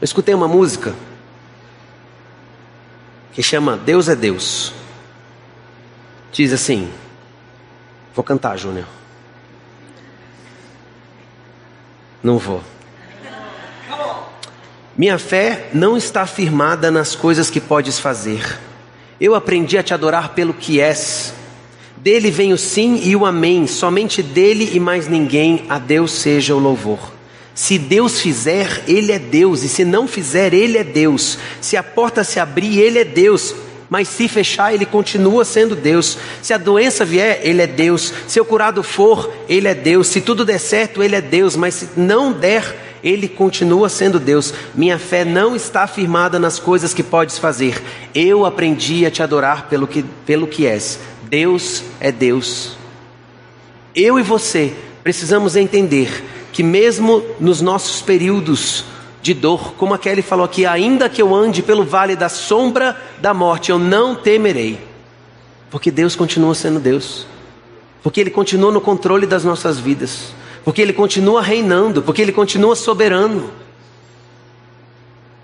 Eu 0.00 0.04
escutei 0.04 0.32
uma 0.32 0.46
música 0.46 0.94
que 3.32 3.42
chama 3.42 3.76
Deus 3.76 4.08
é 4.08 4.14
Deus. 4.14 4.72
Diz 6.30 6.52
assim: 6.52 6.88
Vou 8.16 8.24
cantar, 8.24 8.56
Júnior. 8.56 8.86
Não 12.22 12.38
vou. 12.38 12.62
Minha 14.96 15.18
fé 15.18 15.68
não 15.74 15.98
está 15.98 16.26
firmada 16.26 16.90
nas 16.90 17.14
coisas 17.14 17.50
que 17.50 17.60
podes 17.60 17.98
fazer. 17.98 18.58
Eu 19.20 19.34
aprendi 19.34 19.76
a 19.76 19.82
te 19.82 19.92
adorar 19.92 20.30
pelo 20.30 20.54
que 20.54 20.80
és. 20.80 21.34
Dele 21.98 22.30
vem 22.30 22.54
o 22.54 22.58
sim 22.58 23.02
e 23.04 23.14
o 23.14 23.26
amém. 23.26 23.66
Somente 23.66 24.22
dele 24.22 24.70
e 24.72 24.80
mais 24.80 25.06
ninguém 25.06 25.66
a 25.68 25.78
Deus 25.78 26.12
seja 26.12 26.54
o 26.54 26.58
louvor. 26.58 27.12
Se 27.54 27.78
Deus 27.78 28.20
fizer, 28.20 28.84
Ele 28.88 29.12
é 29.12 29.18
Deus, 29.18 29.62
e 29.62 29.68
se 29.68 29.84
não 29.84 30.08
fizer, 30.08 30.54
Ele 30.54 30.78
é 30.78 30.84
Deus. 30.84 31.38
Se 31.60 31.76
a 31.76 31.82
porta 31.82 32.24
se 32.24 32.40
abrir, 32.40 32.78
Ele 32.78 32.98
é 32.98 33.04
Deus, 33.04 33.54
mas 33.88 34.08
se 34.08 34.28
fechar, 34.28 34.74
Ele 34.74 34.84
continua 34.84 35.44
sendo 35.44 35.76
Deus. 35.76 36.18
Se 36.42 36.52
a 36.52 36.58
doença 36.58 37.04
vier, 37.04 37.40
Ele 37.42 37.62
é 37.62 37.66
Deus. 37.66 38.12
Se 38.26 38.40
o 38.40 38.44
curado 38.44 38.82
for, 38.82 39.32
Ele 39.48 39.68
é 39.68 39.74
Deus. 39.74 40.08
Se 40.08 40.20
tudo 40.20 40.44
der 40.44 40.58
certo, 40.58 41.02
Ele 41.02 41.16
é 41.16 41.20
Deus, 41.20 41.56
mas 41.56 41.74
se 41.74 41.88
não 41.96 42.32
der, 42.32 42.86
ele 43.02 43.28
continua 43.28 43.88
sendo 43.88 44.18
Deus. 44.18 44.52
Minha 44.74 44.98
fé 44.98 45.24
não 45.24 45.54
está 45.54 45.86
firmada 45.86 46.40
nas 46.40 46.58
coisas 46.58 46.92
que 46.92 47.04
podes 47.04 47.38
fazer. 47.38 47.80
Eu 48.12 48.44
aprendi 48.44 49.06
a 49.06 49.10
te 49.10 49.22
adorar 49.22 49.68
pelo 49.68 49.86
que, 49.86 50.02
pelo 50.24 50.48
que 50.48 50.66
és. 50.66 50.98
Deus 51.22 51.84
é 52.00 52.10
Deus. 52.10 52.76
Eu 53.94 54.18
e 54.18 54.22
você 54.22 54.74
precisamos 55.04 55.54
entender 55.54 56.24
que, 56.52 56.64
mesmo 56.64 57.22
nos 57.38 57.60
nossos 57.60 58.02
períodos 58.02 58.84
de 59.26 59.34
dor, 59.34 59.74
como 59.74 59.92
a 59.92 59.98
Kelly 59.98 60.22
falou 60.22 60.44
aqui, 60.44 60.64
ainda 60.64 61.08
que 61.08 61.20
eu 61.20 61.34
ande 61.34 61.60
pelo 61.60 61.84
vale 61.84 62.14
da 62.14 62.28
sombra 62.28 62.96
da 63.20 63.34
morte, 63.34 63.70
eu 63.70 63.78
não 63.78 64.14
temerei, 64.14 64.78
porque 65.68 65.90
Deus 65.90 66.14
continua 66.14 66.54
sendo 66.54 66.78
Deus, 66.78 67.26
porque 68.04 68.20
Ele 68.20 68.30
continua 68.30 68.70
no 68.70 68.80
controle 68.80 69.26
das 69.26 69.42
nossas 69.42 69.80
vidas, 69.80 70.32
porque 70.64 70.80
Ele 70.80 70.92
continua 70.92 71.42
reinando, 71.42 72.02
porque 72.02 72.22
Ele 72.22 72.30
continua 72.30 72.76
soberano. 72.76 73.50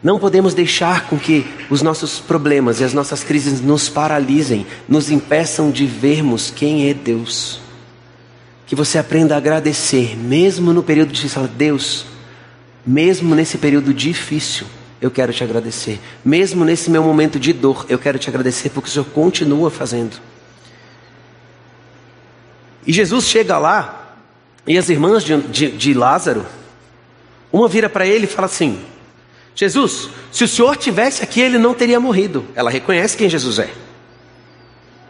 Não 0.01 0.17
podemos 0.17 0.55
deixar 0.55 1.09
com 1.09 1.19
que 1.19 1.45
os 1.69 1.83
nossos 1.83 2.21
problemas 2.21 2.79
e 2.79 2.85
as 2.85 2.95
nossas 2.95 3.25
crises 3.25 3.61
nos 3.61 3.89
paralisem, 3.89 4.65
nos 4.89 5.11
impeçam 5.11 5.73
de 5.73 5.87
vermos 5.87 6.53
quem 6.55 6.89
é 6.89 6.95
Deus. 6.95 7.59
Que 8.65 8.77
você 8.77 8.97
aprenda 8.97 9.35
a 9.35 9.39
agradecer, 9.39 10.17
mesmo 10.17 10.73
no 10.73 10.85
período 10.85 11.13
difícil. 11.13 11.49
Deus, 11.49 12.12
mesmo 12.85 13.35
nesse 13.35 13.59
período 13.59 13.95
difícil, 13.95 14.67
eu 15.01 15.11
quero 15.11 15.33
te 15.33 15.43
agradecer. 15.43 16.01
Mesmo 16.25 16.65
nesse 16.65 16.91
meu 16.91 17.03
momento 17.03 17.39
de 17.39 17.53
dor, 17.53 17.87
eu 17.89 17.99
quero 17.99 18.19
te 18.19 18.29
agradecer 18.29 18.71
porque 18.71 18.89
o 18.89 18.93
Senhor 18.93 19.05
continua 19.07 19.71
fazendo. 19.71 20.17
E 22.87 22.93
Jesus 22.93 23.27
chega 23.27 23.59
lá, 23.59 24.17
e 24.67 24.79
as 24.79 24.89
irmãs 24.89 25.25
de, 25.25 25.41
de, 25.43 25.71
de 25.73 25.95
Lázaro, 25.95 26.47
uma 27.53 27.69
vira 27.69 27.89
para 27.89 28.07
ele 28.07 28.25
e 28.25 28.29
fala 28.29 28.47
assim: 28.47 28.81
Jesus, 29.55 30.09
se 30.31 30.45
o 30.45 30.49
Senhor 30.49 30.77
tivesse 30.77 31.23
aqui, 31.23 31.41
ele 31.41 31.59
não 31.59 31.75
teria 31.75 32.01
morrido. 32.01 32.45
Ela 32.55 32.71
reconhece 32.71 33.17
quem 33.17 33.29
Jesus 33.29 33.59
é. 33.59 33.71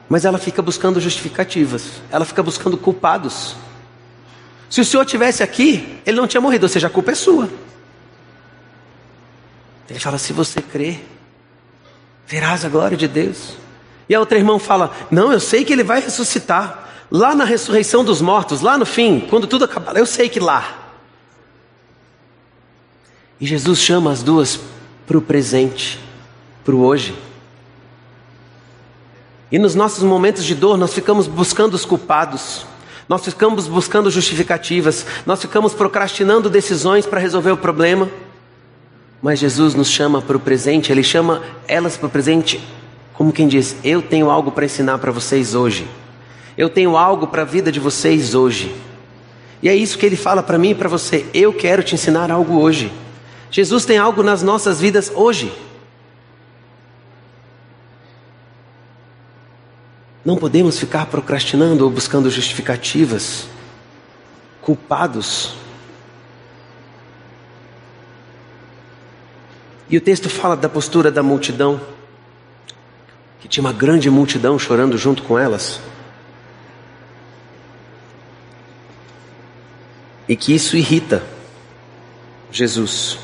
Mas 0.09 0.25
ela 0.25 0.39
fica 0.39 0.61
buscando 0.61 1.01
justificativas, 1.01 2.03
ela 2.11 2.25
fica 2.25 2.43
buscando 2.43 2.77
culpados. 2.77 3.57
Se 4.69 4.81
o 4.81 4.85
Senhor 4.85 5.05
tivesse 5.05 5.43
aqui, 5.43 5.99
ele 6.05 6.17
não 6.17 6.27
tinha 6.27 6.41
morrido, 6.41 6.65
ou 6.65 6.69
seja, 6.69 6.87
a 6.87 6.91
culpa 6.91 7.13
é 7.13 7.15
sua. 7.15 7.49
Ele 9.89 9.99
fala: 9.99 10.19
se 10.19 10.33
você 10.33 10.61
crer, 10.61 11.05
verás 12.27 12.65
a 12.65 12.69
glória 12.69 12.97
de 12.97 13.09
Deus. 13.09 13.57
E 14.09 14.15
a 14.15 14.21
outra 14.21 14.39
irmã 14.39 14.59
fala: 14.59 14.95
não, 15.11 15.33
eu 15.33 15.41
sei 15.41 15.65
que 15.65 15.73
ele 15.73 15.85
vai 15.85 16.01
ressuscitar. 16.01 16.81
Lá 17.11 17.35
na 17.35 17.45
ressurreição 17.45 18.03
dos 18.03 18.23
mortos, 18.23 18.63
lá 18.63 18.79
no 18.79 18.87
fim, 18.87 19.21
quando 19.29 19.47
tudo 19.47 19.67
acabar, 19.67 19.97
eu 19.97 20.07
sei 20.07 20.31
que 20.31 20.41
lá. 20.41 20.79
E 23.39 23.47
Jesus 23.47 23.81
chama 23.81 24.11
as 24.11 24.23
duas 24.23 24.59
para 25.07 25.19
o 25.19 25.21
presente, 25.21 26.01
para 26.65 26.75
o 26.75 26.83
hoje. 26.83 27.15
E 29.51 29.59
nos 29.59 29.75
nossos 29.75 30.03
momentos 30.03 30.45
de 30.45 30.55
dor, 30.55 30.79
nós 30.79 30.95
ficamos 30.95 31.27
buscando 31.27 31.75
os 31.75 31.85
culpados, 31.85 32.65
nós 33.07 33.23
ficamos 33.23 33.67
buscando 33.67 34.11
justificativas, 34.11 35.05
nós 35.27 35.43
ficamos 35.43 35.75
procrastinando 35.75 36.49
decisões 36.49 37.05
para 37.05 37.21
resolver 37.21 37.51
o 37.51 37.59
problema. 37.59 38.09
Mas 39.23 39.39
Jesus 39.39 39.77
nos 39.77 39.89
chama 39.89 40.21
para 40.21 40.37
o 40.37 40.41
presente, 40.41 40.91
Ele 40.91 41.05
chama 41.05 41.43
elas 41.69 41.97
para 41.97 42.09
o 42.09 42.11
presente, 42.11 42.61
como 43.15 43.33
quem 43.33 43.47
diz: 43.47 43.77
Eu 43.85 44.03
tenho 44.03 44.29
algo 44.29 44.51
para 44.51 44.65
ensinar 44.65 44.99
para 44.99 45.13
vocês 45.13 45.55
hoje, 45.55 45.87
eu 46.59 46.69
tenho 46.69 46.97
algo 46.97 47.29
para 47.29 47.43
a 47.43 47.45
vida 47.45 47.71
de 47.71 47.79
vocês 47.79 48.35
hoje. 48.35 48.75
E 49.63 49.69
é 49.69 49.77
isso 49.77 49.97
que 49.97 50.05
Ele 50.05 50.17
fala 50.17 50.43
para 50.43 50.59
mim 50.59 50.71
e 50.71 50.75
para 50.75 50.89
você: 50.89 51.25
Eu 51.33 51.53
quero 51.53 51.85
te 51.85 51.95
ensinar 51.95 52.33
algo 52.33 52.59
hoje. 52.61 52.93
Jesus 53.49 53.85
tem 53.85 53.97
algo 53.97 54.25
nas 54.25 54.43
nossas 54.43 54.81
vidas 54.81 55.13
hoje. 55.15 55.53
Não 60.25 60.37
podemos 60.37 60.79
ficar 60.79 61.07
procrastinando 61.07 61.85
ou 61.85 61.91
buscando 61.91 62.29
justificativas, 62.29 63.47
culpados. 64.61 65.55
E 69.89 69.97
o 69.97 70.01
texto 70.01 70.29
fala 70.29 70.57
da 70.57 70.69
postura 70.69 71.11
da 71.11 71.23
multidão, 71.23 71.81
que 73.41 73.49
tinha 73.49 73.63
uma 73.63 73.73
grande 73.73 74.09
multidão 74.09 74.59
chorando 74.59 74.97
junto 74.97 75.23
com 75.23 75.39
elas. 75.39 75.81
E 80.29 80.37
que 80.37 80.55
isso 80.55 80.77
irrita 80.77 81.23
Jesus. 82.51 83.19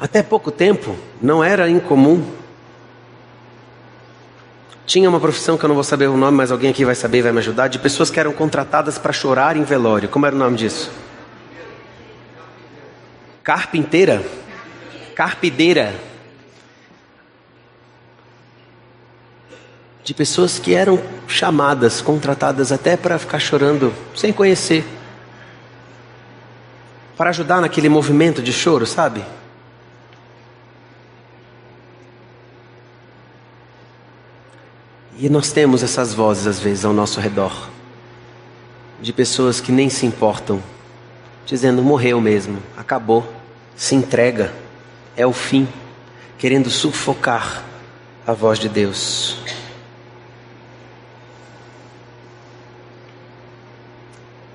Até 0.00 0.22
pouco 0.22 0.50
tempo 0.50 0.96
não 1.20 1.44
era 1.44 1.68
incomum. 1.68 2.24
Tinha 4.84 5.08
uma 5.08 5.20
profissão 5.20 5.56
que 5.56 5.64
eu 5.64 5.68
não 5.68 5.76
vou 5.76 5.84
saber 5.84 6.08
o 6.08 6.16
nome, 6.16 6.36
mas 6.36 6.50
alguém 6.50 6.70
aqui 6.70 6.84
vai 6.84 6.94
saber 6.94 7.18
e 7.18 7.22
vai 7.22 7.32
me 7.32 7.38
ajudar, 7.38 7.68
de 7.68 7.78
pessoas 7.78 8.10
que 8.10 8.18
eram 8.18 8.32
contratadas 8.32 8.98
para 8.98 9.12
chorar 9.12 9.56
em 9.56 9.62
velório. 9.62 10.08
Como 10.08 10.26
era 10.26 10.34
o 10.34 10.38
nome 10.38 10.56
disso? 10.56 10.90
Carpinteira? 13.42 14.24
Carpideira. 15.14 15.94
De 20.04 20.14
pessoas 20.14 20.58
que 20.58 20.74
eram 20.74 21.02
chamadas, 21.26 22.00
contratadas 22.00 22.72
até 22.72 22.96
para 22.96 23.18
ficar 23.18 23.38
chorando 23.38 23.92
sem 24.14 24.32
conhecer. 24.32 24.84
Para 27.16 27.30
ajudar 27.30 27.60
naquele 27.60 27.88
movimento 27.88 28.42
de 28.42 28.52
choro, 28.52 28.86
sabe? 28.86 29.24
E 35.18 35.28
nós 35.28 35.52
temos 35.52 35.82
essas 35.82 36.14
vozes 36.14 36.46
às 36.46 36.58
vezes 36.58 36.84
ao 36.84 36.92
nosso 36.92 37.20
redor, 37.20 37.68
de 39.00 39.12
pessoas 39.12 39.60
que 39.60 39.70
nem 39.70 39.88
se 39.88 40.04
importam, 40.04 40.60
dizendo: 41.46 41.82
morreu 41.82 42.20
mesmo, 42.20 42.62
acabou, 42.76 43.30
se 43.76 43.94
entrega, 43.94 44.52
é 45.16 45.26
o 45.26 45.32
fim, 45.32 45.68
querendo 46.38 46.70
sufocar 46.70 47.62
a 48.26 48.32
voz 48.32 48.58
de 48.58 48.68
Deus. 48.68 49.36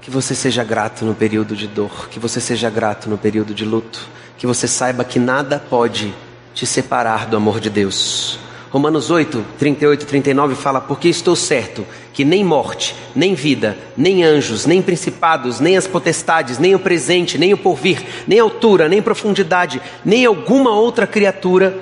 Que 0.01 0.09
você 0.09 0.33
seja 0.33 0.63
grato 0.63 1.03
no 1.03 1.13
período 1.13 1.55
de 1.55 1.67
dor, 1.67 2.07
que 2.09 2.19
você 2.19 2.39
seja 2.39 2.69
grato 2.69 3.09
no 3.09 3.17
período 3.17 3.53
de 3.53 3.65
luto, 3.65 4.07
que 4.37 4.47
você 4.47 4.67
saiba 4.67 5.03
que 5.03 5.19
nada 5.19 5.59
pode 5.59 6.13
te 6.53 6.65
separar 6.65 7.27
do 7.27 7.35
amor 7.35 7.59
de 7.59 7.69
Deus. 7.69 8.39
Romanos 8.69 9.09
8, 9.09 9.45
38 9.57 10.01
e 10.01 10.05
39 10.05 10.55
fala: 10.55 10.81
Porque 10.81 11.07
estou 11.07 11.35
certo 11.35 11.85
que 12.13 12.25
nem 12.25 12.43
morte, 12.43 12.95
nem 13.15 13.33
vida, 13.33 13.77
nem 13.95 14.23
anjos, 14.23 14.65
nem 14.65 14.81
principados, 14.81 15.59
nem 15.59 15.77
as 15.77 15.87
potestades, 15.87 16.57
nem 16.59 16.75
o 16.75 16.79
presente, 16.79 17.37
nem 17.37 17.53
o 17.53 17.57
porvir, 17.57 18.03
nem 18.27 18.39
altura, 18.39 18.89
nem 18.89 19.01
profundidade, 19.01 19.81
nem 20.03 20.25
alguma 20.25 20.71
outra 20.71 21.07
criatura 21.07 21.77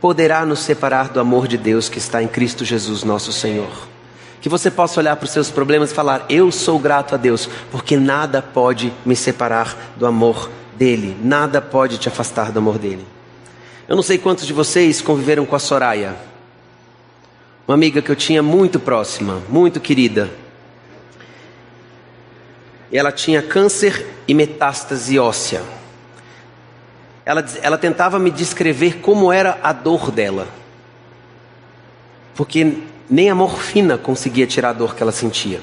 poderá 0.00 0.46
nos 0.46 0.60
separar 0.60 1.08
do 1.08 1.20
amor 1.20 1.46
de 1.46 1.58
Deus 1.58 1.88
que 1.88 1.98
está 1.98 2.22
em 2.22 2.28
Cristo 2.28 2.64
Jesus, 2.64 3.04
nosso 3.04 3.32
Senhor. 3.32 3.88
Que 4.40 4.48
você 4.48 4.70
possa 4.70 5.00
olhar 5.00 5.16
para 5.16 5.26
os 5.26 5.32
seus 5.32 5.50
problemas 5.50 5.90
e 5.90 5.94
falar: 5.94 6.24
Eu 6.30 6.50
sou 6.50 6.78
grato 6.78 7.14
a 7.14 7.18
Deus, 7.18 7.50
porque 7.70 7.98
nada 7.98 8.40
pode 8.40 8.90
me 9.04 9.14
separar 9.14 9.76
do 9.96 10.06
amor 10.06 10.48
dEle, 10.78 11.14
nada 11.22 11.60
pode 11.60 11.98
te 11.98 12.08
afastar 12.08 12.50
do 12.50 12.60
amor 12.60 12.78
dEle. 12.78 13.04
Eu 13.86 13.96
não 13.96 14.02
sei 14.02 14.16
quantos 14.16 14.46
de 14.46 14.52
vocês 14.54 15.02
conviveram 15.02 15.44
com 15.44 15.54
a 15.54 15.58
Soraya 15.58 16.29
uma 17.70 17.74
amiga 17.74 18.02
que 18.02 18.10
eu 18.10 18.16
tinha 18.16 18.42
muito 18.42 18.80
próxima, 18.80 19.40
muito 19.48 19.78
querida. 19.78 20.28
Ela 22.92 23.12
tinha 23.12 23.40
câncer 23.40 24.08
e 24.26 24.34
metástase 24.34 25.16
óssea. 25.20 25.62
Ela, 27.24 27.44
ela 27.62 27.78
tentava 27.78 28.18
me 28.18 28.28
descrever 28.28 28.96
como 28.96 29.32
era 29.32 29.56
a 29.62 29.72
dor 29.72 30.10
dela. 30.10 30.48
Porque 32.34 32.78
nem 33.08 33.30
a 33.30 33.36
morfina 33.36 33.96
conseguia 33.96 34.48
tirar 34.48 34.70
a 34.70 34.72
dor 34.72 34.96
que 34.96 35.02
ela 35.04 35.12
sentia. 35.12 35.60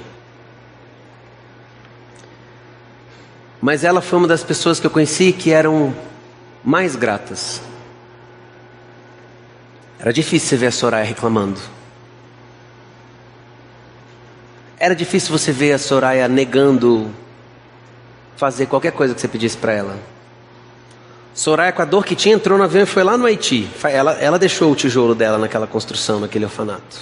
Mas 3.62 3.84
ela 3.84 4.00
foi 4.00 4.18
uma 4.18 4.30
das 4.30 4.46
pessoas 4.46 4.80
que 4.80 4.88
eu 4.88 4.92
conheci 4.92 5.34
que 5.34 5.52
eram 5.52 5.94
mais 6.64 6.96
gratas. 6.96 7.62
Era 10.00 10.14
difícil 10.14 10.48
você 10.48 10.56
ver 10.56 10.68
a 10.68 10.72
Soraya 10.72 11.04
reclamando. 11.04 11.76
Era 14.80 14.96
difícil 14.96 15.32
você 15.32 15.52
ver 15.52 15.74
a 15.74 15.80
Soraya 15.80 16.28
negando 16.28 17.12
fazer 18.36 18.68
qualquer 18.68 18.92
coisa 18.92 19.16
que 19.16 19.20
você 19.20 19.28
pedisse 19.28 19.58
para 19.58 19.74
ela. 19.74 19.98
Soraya, 21.34 21.72
com 21.72 21.82
a 21.82 21.86
dor 21.86 22.06
que 22.06 22.16
tinha, 22.16 22.36
entrou 22.36 22.58
no 22.58 22.64
avião 22.64 22.84
e 22.84 22.86
foi 22.86 23.04
lá 23.04 23.18
no 23.18 23.26
Haiti. 23.26 23.68
Ela, 23.84 24.14
ela 24.14 24.40
deixou 24.40 24.72
o 24.72 24.76
tijolo 24.76 25.16
dela 25.16 25.40
naquela 25.40 25.66
construção, 25.66 26.20
naquele 26.20 26.46
orfanato. 26.46 27.00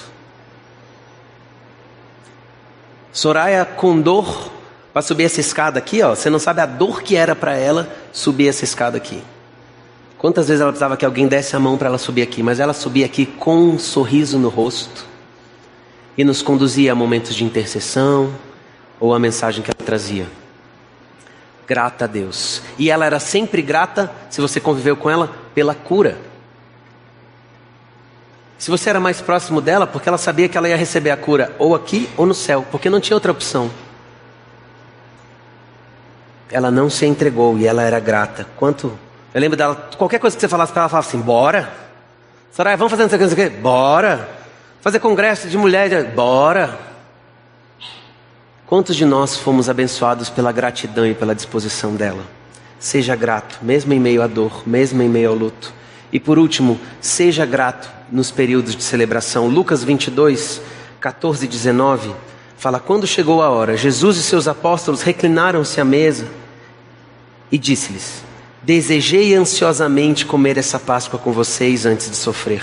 Soraya, 3.12 3.66
com 3.66 4.00
dor, 4.00 4.52
para 4.94 5.02
subir 5.02 5.26
essa 5.26 5.42
escada 5.42 5.80
aqui, 5.80 6.02
ó, 6.02 6.16
você 6.16 6.30
não 6.30 6.40
sabe 6.40 6.62
a 6.62 6.66
dor 6.66 7.02
que 7.02 7.16
era 7.16 7.36
para 7.36 7.56
ela 7.56 7.90
subir 8.14 8.48
essa 8.48 8.64
escada 8.64 8.98
aqui. 8.98 9.22
Quantas 10.18 10.48
vezes 10.48 10.62
ela 10.62 10.72
precisava 10.72 10.96
que 10.96 11.06
alguém 11.06 11.28
desse 11.28 11.56
a 11.56 11.60
mão 11.60 11.78
para 11.78 11.88
ela 11.88 11.98
subir 11.98 12.22
aqui, 12.22 12.42
mas 12.42 12.60
ela 12.60 12.74
subia 12.74 13.06
aqui 13.06 13.26
com 13.26 13.58
um 13.58 13.80
sorriso 13.80 14.40
no 14.40 14.48
rosto 14.48 15.15
e 16.18 16.24
nos 16.24 16.42
conduzia 16.42 16.92
a 16.92 16.96
momentos 16.96 17.36
de 17.36 17.44
intercessão, 17.44 18.34
ou 19.00 19.14
a 19.14 19.20
mensagem 19.20 19.62
que 19.62 19.70
ela 19.70 19.86
trazia? 19.86 20.28
Grata 21.68 22.06
a 22.06 22.08
Deus. 22.08 22.62
E 22.78 22.90
ela 22.90 23.06
era 23.06 23.20
sempre 23.20 23.62
grata, 23.62 24.12
se 24.30 24.40
você 24.40 24.60
conviveu 24.60 24.96
com 24.96 25.10
ela, 25.10 25.34
pela 25.54 25.74
cura. 25.74 26.18
Se 28.58 28.72
você 28.72 28.90
era 28.90 29.00
mais 29.00 29.20
próximo 29.20 29.60
dela, 29.60 29.86
porque 29.86 30.08
ela 30.08 30.18
sabia 30.18 30.48
que 30.48 30.58
ela 30.58 30.70
ia 30.70 30.78
receber 30.78 31.12
a 31.12 31.18
cura 31.18 31.54
ou 31.60 31.76
aqui 31.76 32.10
ou 32.16 32.26
no 32.26 32.34
céu, 32.34 32.66
porque 32.72 32.90
não 32.90 33.00
tinha 33.00 33.16
outra 33.16 33.32
opção. 33.32 33.70
Ela 36.50 36.72
não 36.72 36.90
se 36.90 37.06
entregou 37.06 37.58
e 37.58 37.68
ela 37.68 37.84
era 37.84 38.00
grata. 38.00 38.48
Quanto. 38.56 38.98
Eu 39.34 39.42
lembro 39.42 39.58
dela, 39.58 39.90
qualquer 39.98 40.20
coisa 40.20 40.36
que 40.36 40.42
você 40.42 40.48
falasse 40.48 40.72
para 40.72 40.84
ela, 40.84 40.86
ela 40.86 40.90
falava 40.90 41.08
assim: 41.08 41.20
bora. 41.20 41.74
Soraya, 42.54 42.78
vamos 42.78 42.92
fazer 42.92 43.04
não 43.04 43.10
sei 43.10 43.20
o 43.20 43.36
que, 43.36 43.50
bora. 43.58 44.30
Fazer 44.86 45.00
congresso 45.00 45.50
de 45.50 45.58
mulheres, 45.58 46.14
bora. 46.14 46.78
Quantos 48.68 48.96
de 48.96 49.04
nós 49.04 49.36
fomos 49.36 49.68
abençoados 49.68 50.30
pela 50.30 50.52
gratidão 50.52 51.08
e 51.08 51.16
pela 51.16 51.34
disposição 51.34 51.96
dela? 51.96 52.24
Seja 52.78 53.16
grato, 53.16 53.58
mesmo 53.64 53.94
em 53.94 54.00
meio 54.00 54.22
à 54.22 54.28
dor, 54.28 54.62
mesmo 54.64 55.02
em 55.02 55.10
meio 55.10 55.30
ao 55.30 55.36
luto. 55.36 55.74
E 56.14 56.20
por 56.20 56.38
último, 56.38 56.80
seja 57.02 57.48
grato 57.48 57.90
nos 58.12 58.30
períodos 58.30 58.76
de 58.76 58.84
celebração. 58.84 59.48
Lucas 59.48 59.84
22, 59.84 60.62
14 61.00 61.46
e 61.46 61.48
19 61.48 62.14
fala: 62.56 62.80
Quando 62.80 63.08
chegou 63.08 63.42
a 63.42 63.50
hora, 63.50 63.76
Jesus 63.76 64.18
e 64.18 64.22
seus 64.22 64.48
apóstolos 64.48 65.02
reclinaram-se 65.02 65.82
à 65.82 65.84
mesa 65.84 66.28
e 67.52 67.58
disse-lhes: 67.58 68.24
Desejei 68.62 69.34
ansiosamente 69.34 70.28
comer 70.28 70.60
essa 70.60 70.78
Páscoa 70.78 71.18
com 71.20 71.32
vocês 71.32 71.88
antes 71.88 72.08
de 72.08 72.16
sofrer. 72.16 72.62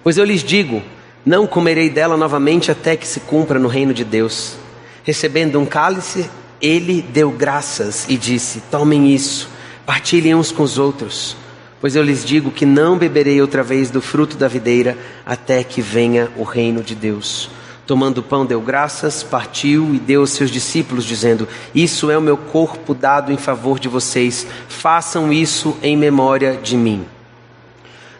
Pois 0.00 0.16
eu 0.16 0.24
lhes 0.24 0.44
digo: 0.44 0.80
não 1.24 1.46
comerei 1.46 1.88
dela 1.88 2.16
novamente 2.16 2.70
até 2.70 2.96
que 2.96 3.06
se 3.06 3.20
cumpra 3.20 3.58
no 3.58 3.68
reino 3.68 3.94
de 3.94 4.04
Deus. 4.04 4.56
Recebendo 5.02 5.60
um 5.60 5.66
cálice, 5.66 6.30
ele 6.60 7.02
deu 7.02 7.30
graças 7.30 8.06
e 8.08 8.16
disse: 8.16 8.62
Tomem 8.70 9.14
isso, 9.14 9.48
partilhem 9.86 10.34
uns 10.34 10.52
com 10.52 10.62
os 10.62 10.78
outros 10.78 11.36
Pois 11.84 11.94
eu 11.94 12.02
lhes 12.02 12.24
digo 12.24 12.50
que 12.50 12.64
não 12.64 12.96
beberei 12.96 13.42
outra 13.42 13.62
vez 13.62 13.90
do 13.90 14.00
fruto 14.00 14.38
da 14.38 14.48
videira 14.48 14.96
até 15.26 15.62
que 15.62 15.82
venha 15.82 16.30
o 16.34 16.42
reino 16.42 16.82
de 16.82 16.94
Deus. 16.94 17.50
Tomando 17.86 18.18
o 18.18 18.22
pão, 18.22 18.46
deu 18.46 18.58
graças, 18.62 19.22
partiu 19.22 19.94
e 19.94 19.98
deu 19.98 20.22
aos 20.22 20.30
seus 20.30 20.50
discípulos, 20.50 21.04
dizendo: 21.04 21.46
Isso 21.74 22.10
é 22.10 22.16
o 22.16 22.22
meu 22.22 22.38
corpo 22.38 22.94
dado 22.94 23.30
em 23.30 23.36
favor 23.36 23.78
de 23.78 23.86
vocês, 23.86 24.46
façam 24.66 25.30
isso 25.30 25.76
em 25.82 25.94
memória 25.94 26.56
de 26.56 26.74
mim. 26.74 27.04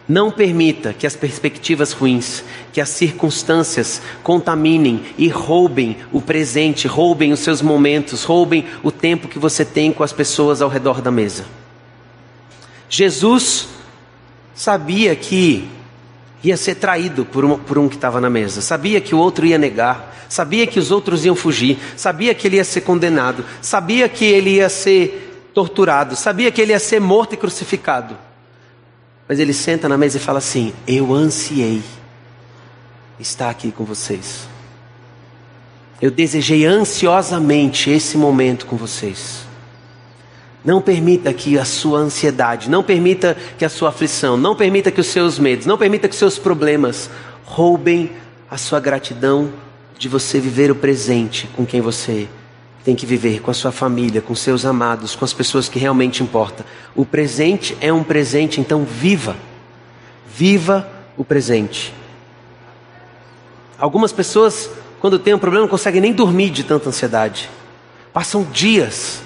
Não 0.07 0.29
permita 0.29 0.93
que 0.93 1.07
as 1.07 1.15
perspectivas 1.15 1.91
ruins, 1.91 2.43
que 2.71 2.79
as 2.79 2.89
circunstâncias 2.89 4.01
contaminem 4.21 5.01
e 5.17 5.27
roubem 5.27 5.97
o 6.11 6.21
presente, 6.21 6.87
roubem 6.87 7.33
os 7.33 7.39
seus 7.39 7.59
momentos, 7.59 8.23
roubem 8.23 8.65
o 8.83 8.91
tempo 8.91 9.27
que 9.27 9.39
você 9.39 9.65
tem 9.65 9.91
com 9.91 10.03
as 10.03 10.13
pessoas 10.13 10.61
ao 10.61 10.69
redor 10.69 11.01
da 11.01 11.09
mesa. 11.09 11.45
Jesus 12.87 13.67
sabia 14.53 15.15
que 15.15 15.67
ia 16.43 16.55
ser 16.55 16.75
traído 16.75 17.25
por 17.25 17.43
um, 17.43 17.57
por 17.57 17.79
um 17.79 17.89
que 17.89 17.95
estava 17.95 18.21
na 18.21 18.29
mesa, 18.29 18.61
sabia 18.61 19.01
que 19.01 19.15
o 19.15 19.17
outro 19.17 19.43
ia 19.43 19.57
negar, 19.57 20.15
sabia 20.29 20.67
que 20.67 20.77
os 20.79 20.91
outros 20.91 21.25
iam 21.25 21.35
fugir, 21.35 21.79
sabia 21.97 22.35
que 22.35 22.45
ele 22.45 22.57
ia 22.57 22.63
ser 22.63 22.81
condenado, 22.81 23.43
sabia 23.59 24.07
que 24.07 24.23
ele 24.23 24.51
ia 24.51 24.69
ser 24.69 25.49
torturado, 25.51 26.15
sabia 26.15 26.51
que 26.51 26.61
ele 26.61 26.73
ia 26.73 26.79
ser 26.79 27.01
morto 27.01 27.33
e 27.33 27.37
crucificado. 27.37 28.15
Mas 29.27 29.39
ele 29.39 29.53
senta 29.53 29.89
na 29.89 29.97
mesa 29.97 30.17
e 30.17 30.19
fala 30.19 30.37
assim: 30.37 30.73
Eu 30.87 31.13
ansiei 31.13 31.81
estar 33.19 33.49
aqui 33.49 33.71
com 33.71 33.83
vocês. 33.83 34.47
Eu 36.01 36.11
desejei 36.11 36.65
ansiosamente 36.65 37.89
esse 37.89 38.17
momento 38.17 38.65
com 38.65 38.75
vocês. 38.75 39.45
Não 40.63 40.81
permita 40.81 41.31
que 41.31 41.57
a 41.57 41.65
sua 41.65 41.99
ansiedade, 41.99 42.69
não 42.69 42.83
permita 42.83 43.37
que 43.57 43.63
a 43.63 43.69
sua 43.69 43.89
aflição, 43.89 44.35
não 44.35 44.55
permita 44.55 44.91
que 44.91 44.99
os 44.99 45.07
seus 45.07 45.37
medos, 45.37 45.65
não 45.65 45.77
permita 45.77 46.07
que 46.07 46.13
os 46.13 46.19
seus 46.19 46.39
problemas 46.39 47.09
roubem 47.43 48.11
a 48.49 48.57
sua 48.57 48.79
gratidão 48.79 49.51
de 49.97 50.09
você 50.09 50.39
viver 50.39 50.71
o 50.71 50.75
presente 50.75 51.47
com 51.55 51.65
quem 51.65 51.81
você 51.81 52.27
tem 52.85 52.95
que 52.95 53.05
viver, 53.07 53.41
com 53.41 53.49
a 53.49 53.53
sua 53.53 53.71
família, 53.71 54.21
com 54.21 54.35
seus 54.35 54.63
amados, 54.63 55.15
com 55.15 55.25
as 55.25 55.33
pessoas 55.33 55.67
que 55.67 55.79
realmente 55.79 56.21
importam. 56.21 56.63
O 56.95 57.03
presente 57.03 57.75
é 57.81 57.91
um 57.91 58.03
presente, 58.03 58.61
então 58.61 58.85
viva. 58.85 59.35
Viva 60.27 60.87
o 61.17 61.25
presente. 61.25 61.91
Algumas 63.79 64.11
pessoas, 64.11 64.69
quando 64.99 65.17
tem 65.17 65.33
um 65.33 65.39
problema, 65.39 65.65
não 65.65 65.69
conseguem 65.69 65.99
nem 65.99 66.13
dormir 66.13 66.51
de 66.51 66.63
tanta 66.63 66.87
ansiedade. 66.87 67.49
Passam 68.13 68.43
dias 68.43 69.19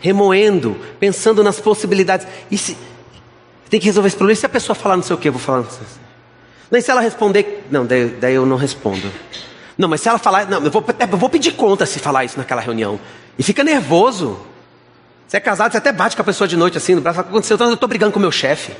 remoendo, 0.00 0.76
pensando 1.00 1.42
nas 1.42 1.58
possibilidades. 1.58 2.26
E 2.50 2.58
se 2.58 2.76
tem 3.70 3.80
que 3.80 3.86
resolver 3.86 4.08
esse 4.08 4.16
problema? 4.18 4.34
E 4.34 4.40
se 4.40 4.44
a 4.44 4.50
pessoa 4.50 4.76
falar 4.76 4.96
não 4.96 5.02
sei 5.02 5.16
o 5.16 5.18
que, 5.18 5.28
eu 5.28 5.32
vou 5.32 5.40
falar. 5.40 5.62
Não, 5.62 5.70
sei. 5.70 5.86
não 6.70 6.78
e 6.78 6.82
se 6.82 6.90
ela 6.90 7.00
responder, 7.00 7.66
não, 7.70 7.86
daí, 7.86 8.06
daí, 8.20 8.34
eu 8.34 8.44
não 8.44 8.56
respondo. 8.56 9.10
Não, 9.78 9.88
mas 9.88 10.00
se 10.00 10.08
ela 10.08 10.18
falar, 10.18 10.46
não, 10.46 10.62
eu 10.64 10.70
vou, 10.72 10.84
eu 10.98 11.16
vou 11.16 11.30
pedir 11.30 11.52
conta 11.52 11.86
se 11.86 12.00
falar 12.00 12.24
isso 12.24 12.36
naquela 12.36 12.60
reunião. 12.60 12.98
E 13.38 13.44
fica 13.44 13.62
nervoso. 13.62 14.40
Você 15.26 15.36
é 15.36 15.40
casado, 15.40 15.70
você 15.70 15.78
até 15.78 15.92
bate 15.92 16.16
com 16.16 16.22
a 16.22 16.24
pessoa 16.24 16.48
de 16.48 16.56
noite 16.56 16.76
assim 16.76 16.96
no 16.96 17.00
braço, 17.00 17.20
o 17.20 17.22
que 17.22 17.28
aconteceu? 17.28 17.56
Eu 17.56 17.74
estou 17.74 17.88
brigando 17.88 18.12
com 18.12 18.18
o 18.18 18.22
meu 18.22 18.32
chefe. 18.32 18.72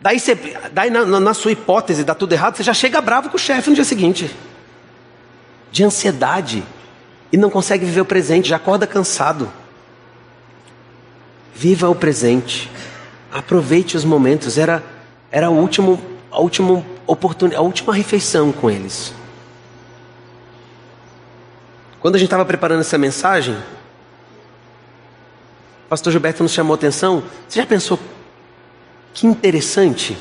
Daí, 0.00 0.18
você, 0.18 0.34
daí 0.72 0.90
na, 0.90 1.06
na, 1.06 1.32
sua 1.32 1.52
hipótese 1.52 2.04
dá 2.04 2.14
tudo 2.14 2.32
errado, 2.32 2.56
você 2.56 2.62
já 2.62 2.74
chega 2.74 3.00
bravo 3.00 3.30
com 3.30 3.36
o 3.36 3.40
chefe 3.40 3.70
no 3.70 3.76
dia 3.76 3.84
seguinte. 3.84 4.34
De 5.70 5.84
ansiedade 5.84 6.62
e 7.32 7.36
não 7.36 7.48
consegue 7.48 7.84
viver 7.84 8.00
o 8.00 8.04
presente, 8.04 8.48
já 8.48 8.56
acorda 8.56 8.86
cansado. 8.86 9.50
Viva 11.54 11.88
o 11.88 11.94
presente. 11.94 12.70
Aproveite 13.32 13.96
os 13.96 14.04
momentos. 14.04 14.58
Era, 14.58 14.82
era 15.30 15.46
a, 15.46 15.50
último, 15.50 16.00
a, 16.30 16.38
última 16.38 16.84
a 17.06 17.60
última 17.60 17.94
refeição 17.94 18.52
com 18.52 18.70
eles. 18.70 19.14
Quando 22.00 22.16
a 22.16 22.18
gente 22.18 22.26
estava 22.26 22.44
preparando 22.44 22.80
essa 22.80 22.98
mensagem, 22.98 23.54
o 25.86 25.88
pastor 25.88 26.12
Gilberto 26.12 26.42
nos 26.42 26.52
chamou 26.52 26.74
a 26.74 26.76
atenção. 26.76 27.22
Você 27.48 27.60
já 27.60 27.66
pensou 27.66 27.98
que 29.14 29.26
interessante 29.26 30.16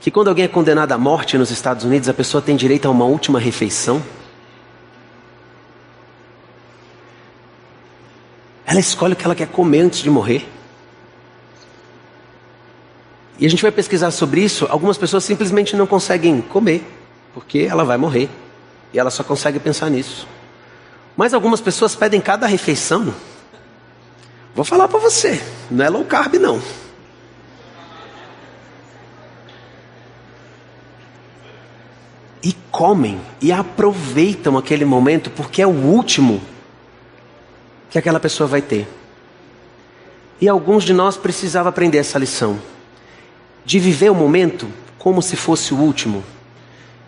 que 0.00 0.10
quando 0.10 0.28
alguém 0.28 0.44
é 0.44 0.48
condenado 0.48 0.92
à 0.92 0.98
morte 0.98 1.38
nos 1.38 1.50
Estados 1.50 1.84
Unidos, 1.84 2.08
a 2.08 2.14
pessoa 2.14 2.42
tem 2.42 2.54
direito 2.54 2.86
a 2.86 2.90
uma 2.90 3.04
última 3.04 3.40
refeição? 3.40 4.02
Ela 8.64 8.80
escolhe 8.80 9.14
o 9.14 9.16
que 9.16 9.24
ela 9.24 9.34
quer 9.34 9.48
comer 9.48 9.80
antes 9.80 10.00
de 10.00 10.10
morrer. 10.10 10.48
E 13.38 13.46
a 13.46 13.50
gente 13.50 13.62
vai 13.62 13.72
pesquisar 13.72 14.10
sobre 14.10 14.42
isso. 14.42 14.66
Algumas 14.68 14.98
pessoas 14.98 15.24
simplesmente 15.24 15.76
não 15.76 15.86
conseguem 15.86 16.40
comer, 16.40 16.86
porque 17.34 17.60
ela 17.60 17.84
vai 17.84 17.96
morrer. 17.96 18.28
E 18.92 18.98
ela 18.98 19.10
só 19.10 19.24
consegue 19.24 19.58
pensar 19.58 19.90
nisso. 19.90 20.26
Mas 21.16 21.34
algumas 21.34 21.60
pessoas 21.60 21.94
pedem 21.94 22.20
cada 22.20 22.46
refeição. 22.46 23.14
Vou 24.54 24.64
falar 24.64 24.86
para 24.88 24.98
você, 24.98 25.42
não 25.70 25.84
é 25.84 25.88
low 25.88 26.04
carb 26.04 26.34
não. 26.34 26.60
E 32.42 32.52
comem 32.70 33.20
e 33.40 33.52
aproveitam 33.52 34.58
aquele 34.58 34.84
momento 34.84 35.30
porque 35.30 35.62
é 35.62 35.66
o 35.66 35.70
último 35.70 36.42
que 37.88 37.98
aquela 37.98 38.18
pessoa 38.18 38.46
vai 38.46 38.60
ter. 38.60 38.86
E 40.40 40.48
alguns 40.48 40.82
de 40.82 40.92
nós 40.92 41.16
precisavam 41.16 41.70
aprender 41.70 41.98
essa 41.98 42.18
lição. 42.18 42.58
De 43.64 43.78
viver 43.78 44.10
o 44.10 44.14
momento 44.14 44.68
como 44.98 45.22
se 45.22 45.36
fosse 45.36 45.74
o 45.74 45.78
último. 45.78 46.22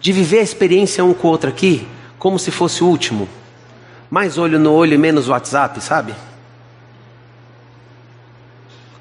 De 0.01 0.13
viver 0.13 0.41
a 0.41 0.43
experiência 0.43 1.05
um 1.05 1.15
com 1.15 1.29
o 1.29 1.31
outro 1.31 1.49
aqui 1.49 1.87
como 2.25 2.39
se 2.39 2.51
fosse 2.51 2.83
o 2.83 2.87
último. 2.87 3.29
Mais 4.09 4.39
olho 4.39 4.59
no 4.59 4.73
olho 4.73 4.95
e 4.95 4.97
menos 4.97 5.29
WhatsApp, 5.29 5.79
sabe? 5.85 6.15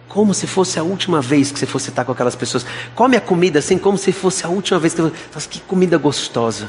Como 0.09 0.33
se 0.33 0.45
fosse 0.45 0.77
a 0.77 0.83
última 0.83 1.21
vez 1.21 1.49
que 1.49 1.57
você 1.57 1.65
fosse 1.65 1.87
estar 1.87 2.03
com 2.03 2.11
aquelas 2.11 2.35
pessoas. 2.35 2.65
Come 2.93 3.15
a 3.15 3.21
comida 3.21 3.59
assim, 3.59 3.77
como 3.77 3.97
se 3.97 4.11
fosse 4.11 4.45
a 4.45 4.49
última 4.49 4.77
vez 4.77 4.93
que 4.93 5.01
você. 5.01 5.47
Que 5.49 5.61
comida 5.61 5.97
gostosa. 5.97 6.67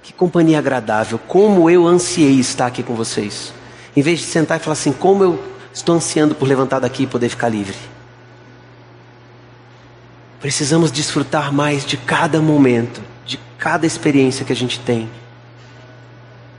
Que 0.00 0.12
companhia 0.12 0.60
agradável. 0.60 1.18
Como 1.18 1.68
eu 1.68 1.84
ansiei 1.84 2.38
estar 2.38 2.66
aqui 2.66 2.84
com 2.84 2.94
vocês. 2.94 3.52
Em 3.96 4.00
vez 4.00 4.20
de 4.20 4.26
sentar 4.26 4.60
e 4.60 4.62
falar 4.62 4.74
assim: 4.74 4.92
como 4.92 5.24
eu 5.24 5.44
estou 5.74 5.96
ansiando 5.96 6.32
por 6.32 6.46
levantar 6.46 6.78
daqui 6.78 7.02
e 7.02 7.06
poder 7.08 7.28
ficar 7.28 7.48
livre. 7.48 7.76
Precisamos 10.40 10.92
desfrutar 10.92 11.52
mais 11.52 11.84
de 11.84 11.96
cada 11.96 12.40
momento, 12.40 13.00
de 13.26 13.38
cada 13.58 13.86
experiência 13.86 14.44
que 14.44 14.52
a 14.52 14.56
gente 14.56 14.78
tem. 14.78 15.10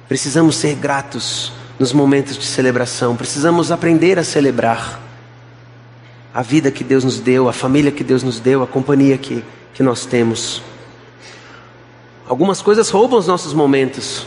Precisamos 0.07 0.55
ser 0.55 0.75
gratos 0.75 1.53
nos 1.77 1.93
momentos 1.93 2.37
de 2.37 2.45
celebração. 2.45 3.15
Precisamos 3.15 3.71
aprender 3.71 4.19
a 4.19 4.23
celebrar 4.23 4.99
a 6.33 6.41
vida 6.41 6.69
que 6.69 6.83
Deus 6.83 7.03
nos 7.03 7.19
deu, 7.19 7.47
a 7.47 7.53
família 7.53 7.91
que 7.91 8.03
Deus 8.03 8.21
nos 8.21 8.39
deu, 8.39 8.61
a 8.61 8.67
companhia 8.67 9.17
que, 9.17 9.43
que 9.73 9.81
nós 9.81 10.05
temos. 10.05 10.61
Algumas 12.27 12.61
coisas 12.61 12.89
roubam 12.89 13.17
os 13.17 13.27
nossos 13.27 13.53
momentos. 13.53 14.25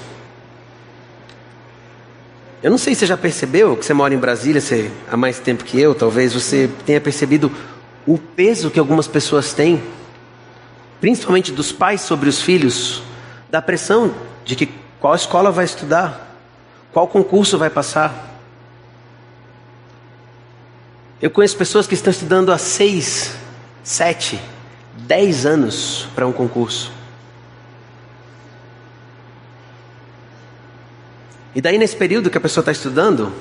Eu 2.62 2.70
não 2.70 2.78
sei 2.78 2.94
se 2.94 3.00
você 3.00 3.06
já 3.06 3.16
percebeu 3.16 3.76
que 3.76 3.84
você 3.84 3.92
mora 3.92 4.14
em 4.14 4.18
Brasília 4.18 4.60
você, 4.60 4.90
há 5.10 5.16
mais 5.16 5.38
tempo 5.38 5.62
que 5.62 5.78
eu, 5.78 5.94
talvez 5.94 6.32
você 6.32 6.70
tenha 6.86 7.00
percebido 7.00 7.50
o 8.06 8.18
peso 8.18 8.70
que 8.70 8.78
algumas 8.78 9.06
pessoas 9.06 9.52
têm, 9.52 9.82
principalmente 11.00 11.52
dos 11.52 11.72
pais 11.72 12.00
sobre 12.00 12.28
os 12.28 12.40
filhos, 12.40 13.02
da 13.50 13.62
pressão 13.62 14.14
de 14.44 14.56
que 14.56 14.66
qual 15.00 15.14
escola 15.14 15.50
vai 15.50 15.64
estudar, 15.64 16.36
qual 16.92 17.08
concurso 17.08 17.58
vai 17.58 17.70
passar. 17.70 18.30
Eu 21.20 21.30
conheço 21.30 21.56
pessoas 21.56 21.86
que 21.86 21.94
estão 21.94 22.10
estudando 22.10 22.52
há 22.52 22.58
seis, 22.58 23.36
sete, 23.84 24.40
dez 25.06 25.46
anos 25.46 26.08
para 26.14 26.26
um 26.26 26.32
concurso. 26.32 26.92
E 31.54 31.60
daí, 31.60 31.76
nesse 31.78 31.94
período 31.94 32.30
que 32.30 32.38
a 32.38 32.40
pessoa 32.40 32.62
está 32.62 32.72
estudando, 32.72 33.32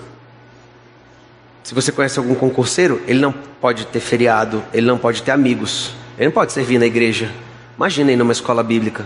se 1.63 1.73
você 1.75 1.91
conhece 1.91 2.17
algum 2.17 2.35
concurseiro, 2.35 3.01
ele 3.07 3.19
não 3.19 3.31
pode 3.31 3.85
ter 3.85 3.99
feriado, 3.99 4.63
ele 4.73 4.87
não 4.87 4.97
pode 4.97 5.21
ter 5.21 5.31
amigos, 5.31 5.93
ele 6.17 6.27
não 6.27 6.33
pode 6.33 6.51
servir 6.51 6.79
na 6.79 6.85
igreja. 6.85 7.31
Imagina 7.77 8.09
aí 8.09 8.15
numa 8.15 8.31
escola 8.31 8.63
bíblica, 8.63 9.05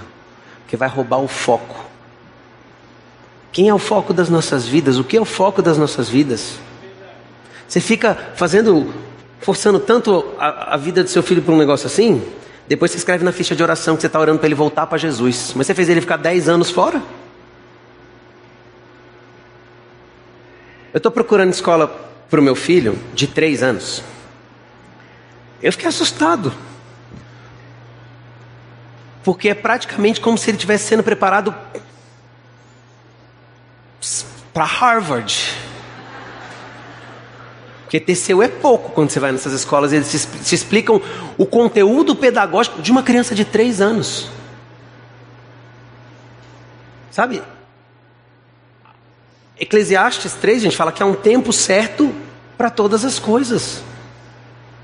que 0.68 0.78
vai 0.78 0.88
roubar 0.88 1.20
o 1.20 1.28
foco. 1.28 1.86
Quem 3.52 3.70
é 3.70 3.74
o 3.74 3.80
foco 3.80 4.14
das 4.14 4.30
nossas 4.30 4.66
vidas? 4.66 4.98
O 4.98 5.04
que 5.04 5.18
é 5.18 5.22
o 5.22 5.26
foco 5.26 5.62
das 5.62 5.78
nossas 5.78 6.10
vidas? 6.10 6.60
Você 7.68 7.80
fica 7.80 8.18
fazendo, 8.36 8.94
forçando 9.40 9.80
tanto 9.80 10.26
a, 10.38 10.74
a 10.74 10.78
vida 10.78 11.04
do 11.04 11.10
seu 11.10 11.24
filho 11.24 11.42
para 11.42 11.54
um 11.54 11.58
negócio 11.58 11.88
assim, 11.88 12.22
depois 12.68 12.92
você 12.92 12.98
escreve 12.98 13.24
na 13.24 13.32
ficha 13.32 13.56
de 13.56 13.62
oração 13.62 13.96
que 13.96 14.02
você 14.02 14.08
está 14.08 14.20
orando 14.20 14.40
para 14.40 14.48
ele 14.48 14.56
voltar 14.56 14.88
para 14.88 14.98
Jesus. 14.98 15.54
Mas 15.56 15.68
você 15.68 15.74
fez 15.74 15.88
ele 15.88 16.02
ficar 16.02 16.18
10 16.18 16.50
anos 16.50 16.70
fora? 16.70 17.02
Eu 20.94 20.98
estou 20.98 21.12
procurando 21.12 21.52
escola 21.52 22.14
para 22.30 22.40
o 22.40 22.44
meu 22.44 22.56
filho 22.56 22.98
de 23.14 23.28
três 23.28 23.62
anos. 23.62 24.04
Eu 25.62 25.72
fiquei 25.72 25.88
assustado. 25.88 26.54
Porque 29.24 29.50
é 29.50 29.54
praticamente 29.54 30.22
como 30.22 30.38
se 30.38 30.50
ele 30.50 30.58
estivesse 30.58 30.86
sendo 30.86 31.04
preparado 31.04 31.56
para 34.54 34.66
Harvard. 34.66 35.56
Porque 37.84 38.00
TCU 38.00 38.44
é 38.44 38.48
pouco 38.48 38.92
quando 38.92 39.10
você 39.10 39.20
vai 39.20 39.32
nessas 39.32 39.54
escolas, 39.54 39.94
eles 39.94 40.08
se, 40.08 40.56
explicam 40.56 41.02
o 41.38 41.46
conteúdo 41.46 42.16
pedagógico 42.16 42.82
de 42.82 42.92
uma 42.92 43.04
criança 43.04 43.34
de 43.34 43.46
três 43.46 43.80
anos. 43.80 44.30
Sabe? 47.10 47.42
Eclesiastes 49.60 50.34
3, 50.34 50.58
a 50.58 50.64
gente 50.64 50.76
fala 50.76 50.92
que 50.92 51.02
há 51.02 51.06
um 51.06 51.14
tempo 51.14 51.54
certo 51.54 52.14
para 52.58 52.70
todas 52.70 53.06
as 53.06 53.20
coisas. 53.20 53.82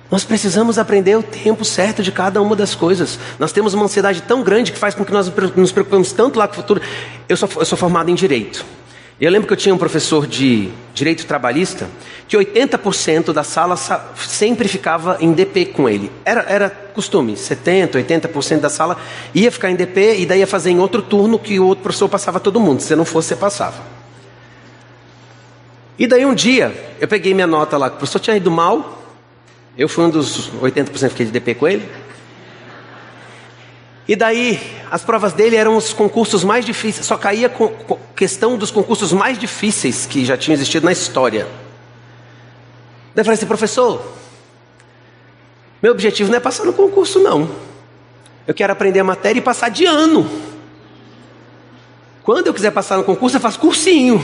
Nós 0.10 0.24
precisamos 0.24 0.78
aprender 0.78 1.16
o 1.18 1.24
tempo 1.24 1.64
certo 1.64 2.04
de 2.04 2.12
cada 2.12 2.42
uma 2.42 2.56
das 2.56 2.76
coisas. 2.76 3.18
Nós 3.40 3.52
temos 3.52 3.74
uma 3.74 3.86
ansiedade 3.86 4.22
tão 4.22 4.44
grande 4.44 4.72
que 4.72 4.78
faz 4.78 4.94
com 4.94 5.06
que 5.06 5.12
nós 5.12 5.32
nos 5.56 5.72
preocupemos 5.72 6.12
tanto 6.12 6.38
lá 6.38 6.48
com 6.48 6.54
o 6.54 6.56
futuro. 6.58 6.82
Eu 7.30 7.38
sou, 7.38 7.50
eu 7.58 7.66
sou 7.66 7.78
formado 7.78 8.10
em 8.10 8.16
Direito. 8.16 8.66
Eu 9.20 9.30
lembro 9.30 9.48
que 9.48 9.54
eu 9.54 9.58
tinha 9.58 9.74
um 9.74 9.78
professor 9.78 10.26
de 10.26 10.70
Direito 10.94 11.26
Trabalhista 11.26 11.88
que 12.28 12.36
80% 12.36 13.32
da 13.32 13.44
sala 13.44 13.78
sempre 14.18 14.68
ficava 14.68 15.18
em 15.20 15.32
DP 15.32 15.66
com 15.68 15.88
ele. 15.88 16.12
Era, 16.26 16.42
era 16.42 16.70
costume, 16.70 17.34
70%, 17.34 17.92
80% 17.92 18.60
da 18.60 18.70
sala 18.70 18.98
ia 19.34 19.52
ficar 19.52 19.70
em 19.70 19.76
DP 19.76 20.18
e 20.20 20.26
daí 20.26 20.40
ia 20.40 20.48
fazer 20.48 20.72
em 20.72 20.80
outro 20.80 21.02
turno 21.02 21.38
que 21.38 21.60
o 21.60 21.68
outro 21.68 21.84
professor 21.84 22.10
passava 22.10 22.40
todo 22.40 22.60
mundo. 22.60 22.82
Se 22.82 22.96
não 22.96 23.06
fosse, 23.06 23.30
você 23.30 23.36
passava. 23.36 24.01
E 25.98 26.08
daí 26.08 26.26
um 26.26 26.34
dia, 26.34 26.96
eu 27.00 27.08
peguei 27.08 27.34
minha 27.34 27.48
nota 27.48 27.78
lá, 27.78 27.88
o 27.88 27.92
professor 27.92 28.20
tinha 28.20 28.36
ido 28.36 28.50
mal, 28.50 29.04
eu 29.78 29.88
fui 29.88 30.04
um 30.04 30.10
dos 30.10 30.50
80% 30.52 30.90
que 30.90 31.10
fiquei 31.10 31.26
de 31.26 31.32
DP 31.32 31.56
com 31.56 31.68
ele. 31.68 31.90
E 34.08 34.16
daí, 34.16 34.60
as 34.90 35.04
provas 35.04 35.32
dele 35.32 35.56
eram 35.56 35.78
os 35.78 35.94
concursos 35.94 36.44
mais 36.44 36.66
difíceis, 36.66 37.06
só 37.06 37.16
caía 37.18 37.48
com, 37.48 37.70
com 37.70 37.98
questão 38.16 38.58
dos 38.58 38.72
concursos 38.72 39.14
mais 39.14 39.38
difíceis 39.38 40.06
que 40.06 40.26
já 40.26 40.36
tinham 40.36 40.56
existido 40.56 40.86
na 40.86 40.92
história. 40.92 41.48
Daí 43.14 43.22
eu 43.22 43.26
falei 43.26 43.38
assim, 43.38 43.46
professor, 43.46 44.06
meu 45.82 45.92
objetivo 45.92 46.30
não 46.30 46.38
é 46.38 46.40
passar 46.40 46.66
no 46.66 46.74
concurso, 46.74 47.20
não. 47.20 47.50
Eu 48.46 48.54
quero 48.54 48.74
aprender 48.74 49.00
a 49.00 49.04
matéria 49.04 49.40
e 49.40 49.42
passar 49.42 49.70
de 49.70 49.86
ano. 49.86 50.30
Quando 52.24 52.48
eu 52.48 52.54
quiser 52.54 52.72
passar 52.72 52.98
no 52.98 53.04
concurso, 53.04 53.38
eu 53.38 53.42
faço 53.42 53.60
cursinho. 53.60 54.24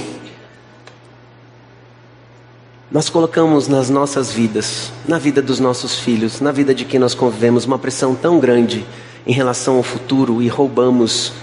Nós 2.89 3.09
colocamos 3.09 3.67
nas 3.67 3.89
nossas 3.89 4.31
vidas, 4.31 4.93
na 5.05 5.19
vida 5.19 5.41
dos 5.41 5.59
nossos 5.59 5.99
filhos, 5.99 6.39
na 6.39 6.53
vida 6.53 6.73
de 6.73 6.85
quem 6.85 6.97
nós 6.97 7.13
convivemos, 7.13 7.65
uma 7.65 7.77
pressão 7.77 8.15
tão 8.15 8.39
grande 8.39 8.85
em 9.25 9.33
relação 9.33 9.75
ao 9.75 9.83
futuro 9.83 10.41
e 10.41 10.47
roubamos 10.47 11.33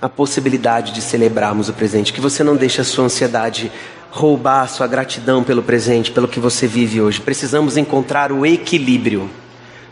a 0.00 0.08
possibilidade 0.08 0.92
de 0.92 1.02
celebrarmos 1.02 1.68
o 1.68 1.74
presente. 1.74 2.14
Que 2.14 2.20
você 2.20 2.42
não 2.42 2.56
deixe 2.56 2.80
a 2.80 2.84
sua 2.84 3.04
ansiedade 3.04 3.70
roubar 4.10 4.62
a 4.62 4.66
sua 4.66 4.86
gratidão 4.86 5.44
pelo 5.44 5.62
presente, 5.62 6.10
pelo 6.10 6.26
que 6.26 6.40
você 6.40 6.66
vive 6.66 6.98
hoje. 6.98 7.20
Precisamos 7.20 7.76
encontrar 7.76 8.32
o 8.32 8.46
equilíbrio. 8.46 9.28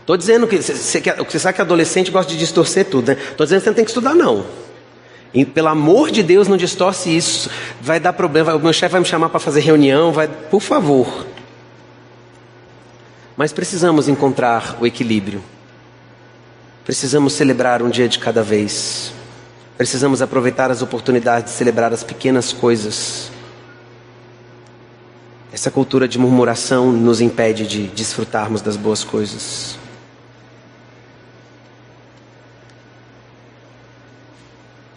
Estou 0.01 0.17
dizendo 0.17 0.47
que 0.47 0.57
você, 0.57 1.37
sabe 1.37 1.55
que 1.55 1.61
adolescente 1.61 2.09
gosta 2.09 2.31
de 2.31 2.39
distorcer 2.39 2.85
tudo, 2.85 3.09
né? 3.09 3.17
Estou 3.29 3.45
dizendo 3.45 3.59
que 3.59 3.63
você 3.65 3.69
não 3.69 3.75
tem 3.75 3.85
que 3.85 3.91
estudar, 3.91 4.15
não. 4.15 4.43
E, 5.33 5.45
pelo 5.45 5.67
amor 5.67 6.09
de 6.09 6.23
Deus, 6.23 6.47
não 6.47 6.57
distorce 6.57 7.15
isso. 7.15 7.49
Vai 7.79 7.99
dar 7.99 8.13
problema. 8.13 8.55
O 8.55 8.59
meu 8.59 8.73
chefe 8.73 8.93
vai 8.93 9.01
me 9.01 9.07
chamar 9.07 9.29
para 9.29 9.39
fazer 9.39 9.61
reunião. 9.61 10.11
Vai, 10.11 10.27
por 10.27 10.61
favor. 10.61 11.27
Mas 13.37 13.53
precisamos 13.53 14.07
encontrar 14.09 14.77
o 14.81 14.87
equilíbrio. 14.87 15.43
Precisamos 16.83 17.33
celebrar 17.33 17.83
um 17.83 17.89
dia 17.89 18.09
de 18.09 18.17
cada 18.17 18.41
vez. 18.41 19.13
Precisamos 19.77 20.21
aproveitar 20.21 20.71
as 20.71 20.81
oportunidades 20.81 21.53
de 21.53 21.57
celebrar 21.57 21.93
as 21.93 22.03
pequenas 22.03 22.51
coisas. 22.51 23.31
Essa 25.53 25.71
cultura 25.71 26.07
de 26.07 26.17
murmuração 26.17 26.91
nos 26.91 27.21
impede 27.21 27.65
de 27.65 27.87
desfrutarmos 27.87 28.61
das 28.61 28.75
boas 28.75 29.03
coisas. 29.03 29.77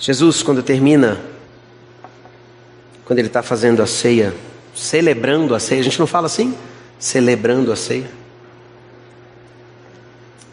Jesus, 0.03 0.43
quando 0.43 0.65
termina, 0.65 1.21
quando 3.05 3.21
ele 3.21 3.29
está 3.29 3.41
fazendo 3.41 3.81
a 3.81 3.87
ceia, 3.87 4.35
celebrando 4.75 5.55
a 5.55 5.61
ceia, 5.61 5.81
a 5.81 5.85
gente 5.85 6.01
não 6.01 6.09
fala 6.09 6.27
assim? 6.27 6.57
Celebrando 6.99 7.71
a 7.71 7.77
ceia. 7.77 8.11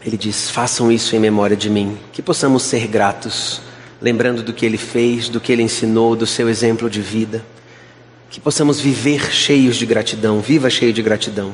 Ele 0.06 0.16
diz: 0.16 0.48
façam 0.48 0.92
isso 0.92 1.16
em 1.16 1.18
memória 1.18 1.56
de 1.56 1.68
mim, 1.68 1.98
que 2.12 2.22
possamos 2.22 2.62
ser 2.62 2.86
gratos, 2.86 3.60
lembrando 4.00 4.40
do 4.40 4.52
que 4.52 4.64
ele 4.64 4.78
fez, 4.78 5.28
do 5.28 5.40
que 5.40 5.50
ele 5.50 5.64
ensinou, 5.64 6.14
do 6.14 6.28
seu 6.28 6.48
exemplo 6.48 6.88
de 6.88 7.00
vida, 7.00 7.44
que 8.30 8.38
possamos 8.38 8.78
viver 8.78 9.32
cheios 9.32 9.74
de 9.74 9.84
gratidão, 9.84 10.40
viva 10.40 10.70
cheio 10.70 10.92
de 10.92 11.02
gratidão. 11.02 11.52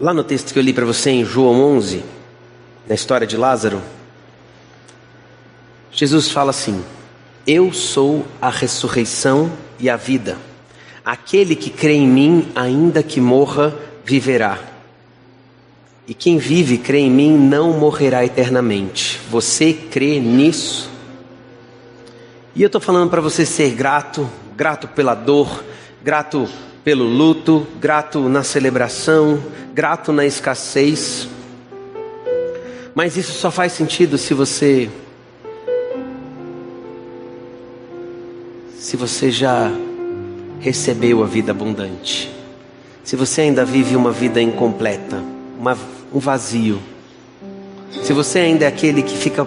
Lá 0.00 0.12
no 0.12 0.24
texto 0.24 0.52
que 0.52 0.58
eu 0.58 0.62
li 0.64 0.72
para 0.72 0.84
você 0.84 1.10
em 1.10 1.24
João 1.24 1.76
11, 1.76 2.02
na 2.88 2.96
história 2.96 3.28
de 3.28 3.36
Lázaro, 3.36 3.80
Jesus 5.92 6.30
fala 6.30 6.50
assim: 6.50 6.82
Eu 7.46 7.72
sou 7.72 8.26
a 8.40 8.50
ressurreição 8.50 9.50
e 9.78 9.88
a 9.88 9.96
vida. 9.96 10.36
Aquele 11.04 11.56
que 11.56 11.70
crê 11.70 11.94
em 11.94 12.06
mim, 12.06 12.48
ainda 12.54 13.02
que 13.02 13.20
morra, 13.20 13.74
viverá. 14.04 14.58
E 16.06 16.14
quem 16.14 16.38
vive, 16.38 16.78
crê 16.78 17.00
em 17.00 17.10
mim, 17.10 17.36
não 17.36 17.78
morrerá 17.78 18.24
eternamente. 18.24 19.20
Você 19.30 19.72
crê 19.72 20.18
nisso? 20.18 20.90
E 22.54 22.62
eu 22.62 22.66
estou 22.66 22.80
falando 22.80 23.10
para 23.10 23.20
você 23.20 23.44
ser 23.44 23.70
grato, 23.74 24.28
grato 24.56 24.88
pela 24.88 25.14
dor, 25.14 25.62
grato 26.02 26.48
pelo 26.82 27.04
luto, 27.04 27.66
grato 27.78 28.28
na 28.28 28.42
celebração, 28.42 29.42
grato 29.74 30.12
na 30.12 30.24
escassez. 30.24 31.28
Mas 32.94 33.16
isso 33.16 33.32
só 33.32 33.50
faz 33.50 33.72
sentido 33.72 34.16
se 34.16 34.32
você 34.34 34.90
se 38.88 38.96
você 38.96 39.30
já 39.30 39.70
recebeu 40.60 41.22
a 41.22 41.26
vida 41.26 41.52
abundante, 41.52 42.34
se 43.04 43.16
você 43.16 43.42
ainda 43.42 43.62
vive 43.62 43.94
uma 43.94 44.10
vida 44.10 44.40
incompleta, 44.40 45.22
uma, 45.60 45.76
um 46.10 46.18
vazio, 46.18 46.78
se 48.02 48.14
você 48.14 48.38
ainda 48.38 48.64
é 48.64 48.68
aquele 48.68 49.02
que 49.02 49.14
fica 49.14 49.46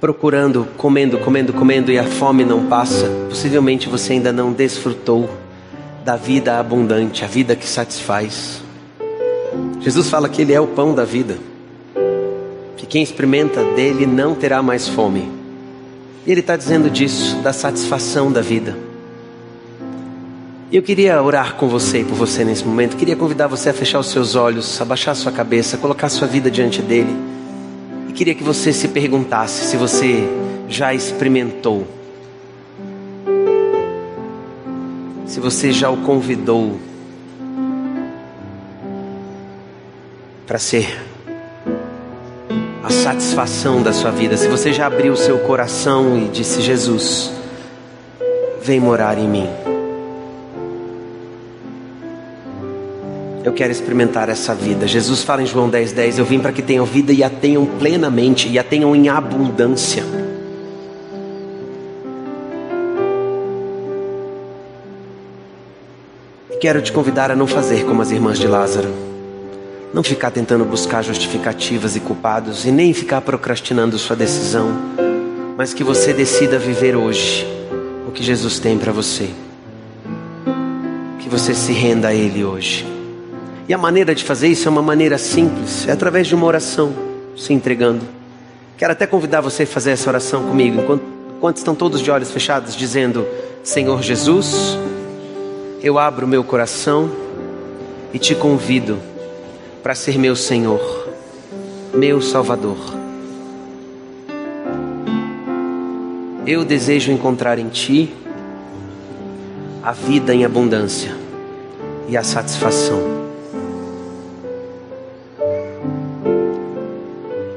procurando, 0.00 0.66
comendo, 0.78 1.18
comendo, 1.18 1.52
comendo 1.52 1.92
e 1.92 1.98
a 1.98 2.04
fome 2.04 2.42
não 2.42 2.64
passa, 2.64 3.10
possivelmente 3.28 3.90
você 3.90 4.14
ainda 4.14 4.32
não 4.32 4.54
desfrutou 4.54 5.28
da 6.02 6.16
vida 6.16 6.58
abundante, 6.58 7.22
a 7.26 7.28
vida 7.28 7.54
que 7.54 7.66
satisfaz. 7.66 8.62
Jesus 9.80 10.08
fala 10.08 10.30
que 10.30 10.40
Ele 10.40 10.54
é 10.54 10.60
o 10.62 10.68
pão 10.68 10.94
da 10.94 11.04
vida, 11.04 11.36
que 12.74 12.86
quem 12.86 13.02
experimenta 13.02 13.62
dele 13.74 14.06
não 14.06 14.34
terá 14.34 14.62
mais 14.62 14.88
fome. 14.88 15.39
Ele 16.26 16.40
está 16.40 16.56
dizendo 16.56 16.90
disso, 16.90 17.36
da 17.36 17.52
satisfação 17.52 18.30
da 18.30 18.40
vida. 18.40 18.76
Eu 20.70 20.82
queria 20.82 21.20
orar 21.20 21.56
com 21.56 21.68
você 21.68 22.00
e 22.00 22.04
por 22.04 22.14
você 22.14 22.44
nesse 22.44 22.64
momento. 22.64 22.96
Queria 22.96 23.16
convidar 23.16 23.48
você 23.48 23.70
a 23.70 23.72
fechar 23.74 23.98
os 23.98 24.08
seus 24.08 24.36
olhos, 24.36 24.80
abaixar 24.80 25.16
sua 25.16 25.32
cabeça, 25.32 25.76
colocar 25.76 26.08
sua 26.08 26.28
vida 26.28 26.50
diante 26.50 26.80
dele. 26.80 27.12
E 28.08 28.12
queria 28.12 28.34
que 28.34 28.44
você 28.44 28.72
se 28.72 28.86
perguntasse 28.88 29.64
se 29.64 29.76
você 29.76 30.28
já 30.68 30.94
experimentou. 30.94 31.86
Se 35.26 35.40
você 35.40 35.72
já 35.72 35.90
o 35.90 35.96
convidou 35.98 36.78
para 40.46 40.58
ser 40.58 41.09
a 42.82 42.90
satisfação 42.90 43.82
da 43.82 43.92
sua 43.92 44.10
vida. 44.10 44.36
Se 44.36 44.48
você 44.48 44.72
já 44.72 44.86
abriu 44.86 45.12
o 45.12 45.16
seu 45.16 45.38
coração 45.40 46.16
e 46.16 46.28
disse: 46.28 46.60
Jesus, 46.62 47.30
vem 48.62 48.80
morar 48.80 49.18
em 49.18 49.28
mim. 49.28 49.48
Eu 53.42 53.52
quero 53.52 53.72
experimentar 53.72 54.28
essa 54.28 54.54
vida. 54.54 54.86
Jesus 54.86 55.22
fala 55.22 55.42
em 55.42 55.46
João 55.46 55.70
10,10: 55.70 55.94
10, 55.94 56.18
Eu 56.18 56.24
vim 56.24 56.40
para 56.40 56.52
que 56.52 56.62
tenham 56.62 56.84
vida 56.84 57.12
e 57.12 57.22
a 57.22 57.30
tenham 57.30 57.64
plenamente, 57.66 58.48
e 58.48 58.58
a 58.58 58.64
tenham 58.64 58.94
em 58.94 59.08
abundância. 59.08 60.04
Quero 66.60 66.82
te 66.82 66.92
convidar 66.92 67.30
a 67.30 67.36
não 67.36 67.46
fazer 67.46 67.86
como 67.86 68.02
as 68.02 68.10
irmãs 68.10 68.38
de 68.38 68.46
Lázaro 68.46 69.09
não 69.92 70.02
ficar 70.02 70.30
tentando 70.30 70.64
buscar 70.64 71.02
justificativas 71.02 71.96
e 71.96 72.00
culpados 72.00 72.64
e 72.64 72.70
nem 72.70 72.92
ficar 72.92 73.20
procrastinando 73.20 73.98
sua 73.98 74.14
decisão, 74.14 74.70
mas 75.56 75.74
que 75.74 75.82
você 75.82 76.12
decida 76.12 76.58
viver 76.58 76.96
hoje 76.96 77.46
o 78.06 78.12
que 78.12 78.22
Jesus 78.22 78.58
tem 78.58 78.78
para 78.78 78.92
você. 78.92 79.30
Que 81.18 81.28
você 81.28 81.54
se 81.54 81.72
renda 81.72 82.08
a 82.08 82.14
Ele 82.14 82.44
hoje. 82.44 82.86
E 83.68 83.74
a 83.74 83.78
maneira 83.78 84.14
de 84.14 84.24
fazer 84.24 84.48
isso 84.48 84.68
é 84.68 84.70
uma 84.70 84.82
maneira 84.82 85.18
simples, 85.18 85.86
é 85.88 85.92
através 85.92 86.26
de 86.26 86.34
uma 86.34 86.46
oração, 86.46 86.92
se 87.36 87.52
entregando. 87.52 88.04
Quero 88.76 88.92
até 88.92 89.06
convidar 89.06 89.40
você 89.40 89.64
a 89.64 89.66
fazer 89.66 89.90
essa 89.90 90.08
oração 90.08 90.44
comigo, 90.44 90.80
enquanto, 90.80 91.02
enquanto 91.36 91.56
estão 91.58 91.74
todos 91.74 92.00
de 92.00 92.10
olhos 92.10 92.30
fechados, 92.30 92.74
dizendo: 92.74 93.26
Senhor 93.62 94.02
Jesus, 94.02 94.78
eu 95.82 95.98
abro 95.98 96.26
meu 96.26 96.42
coração 96.42 97.10
e 98.12 98.18
te 98.18 98.34
convido 98.34 98.98
para 99.82 99.94
ser 99.94 100.18
meu 100.18 100.36
Senhor, 100.36 101.08
meu 101.94 102.20
Salvador. 102.20 102.76
Eu 106.46 106.64
desejo 106.64 107.12
encontrar 107.12 107.58
em 107.58 107.68
Ti 107.68 108.12
a 109.82 109.92
vida 109.92 110.34
em 110.34 110.44
abundância 110.44 111.16
e 112.08 112.16
a 112.16 112.22
satisfação. 112.22 113.20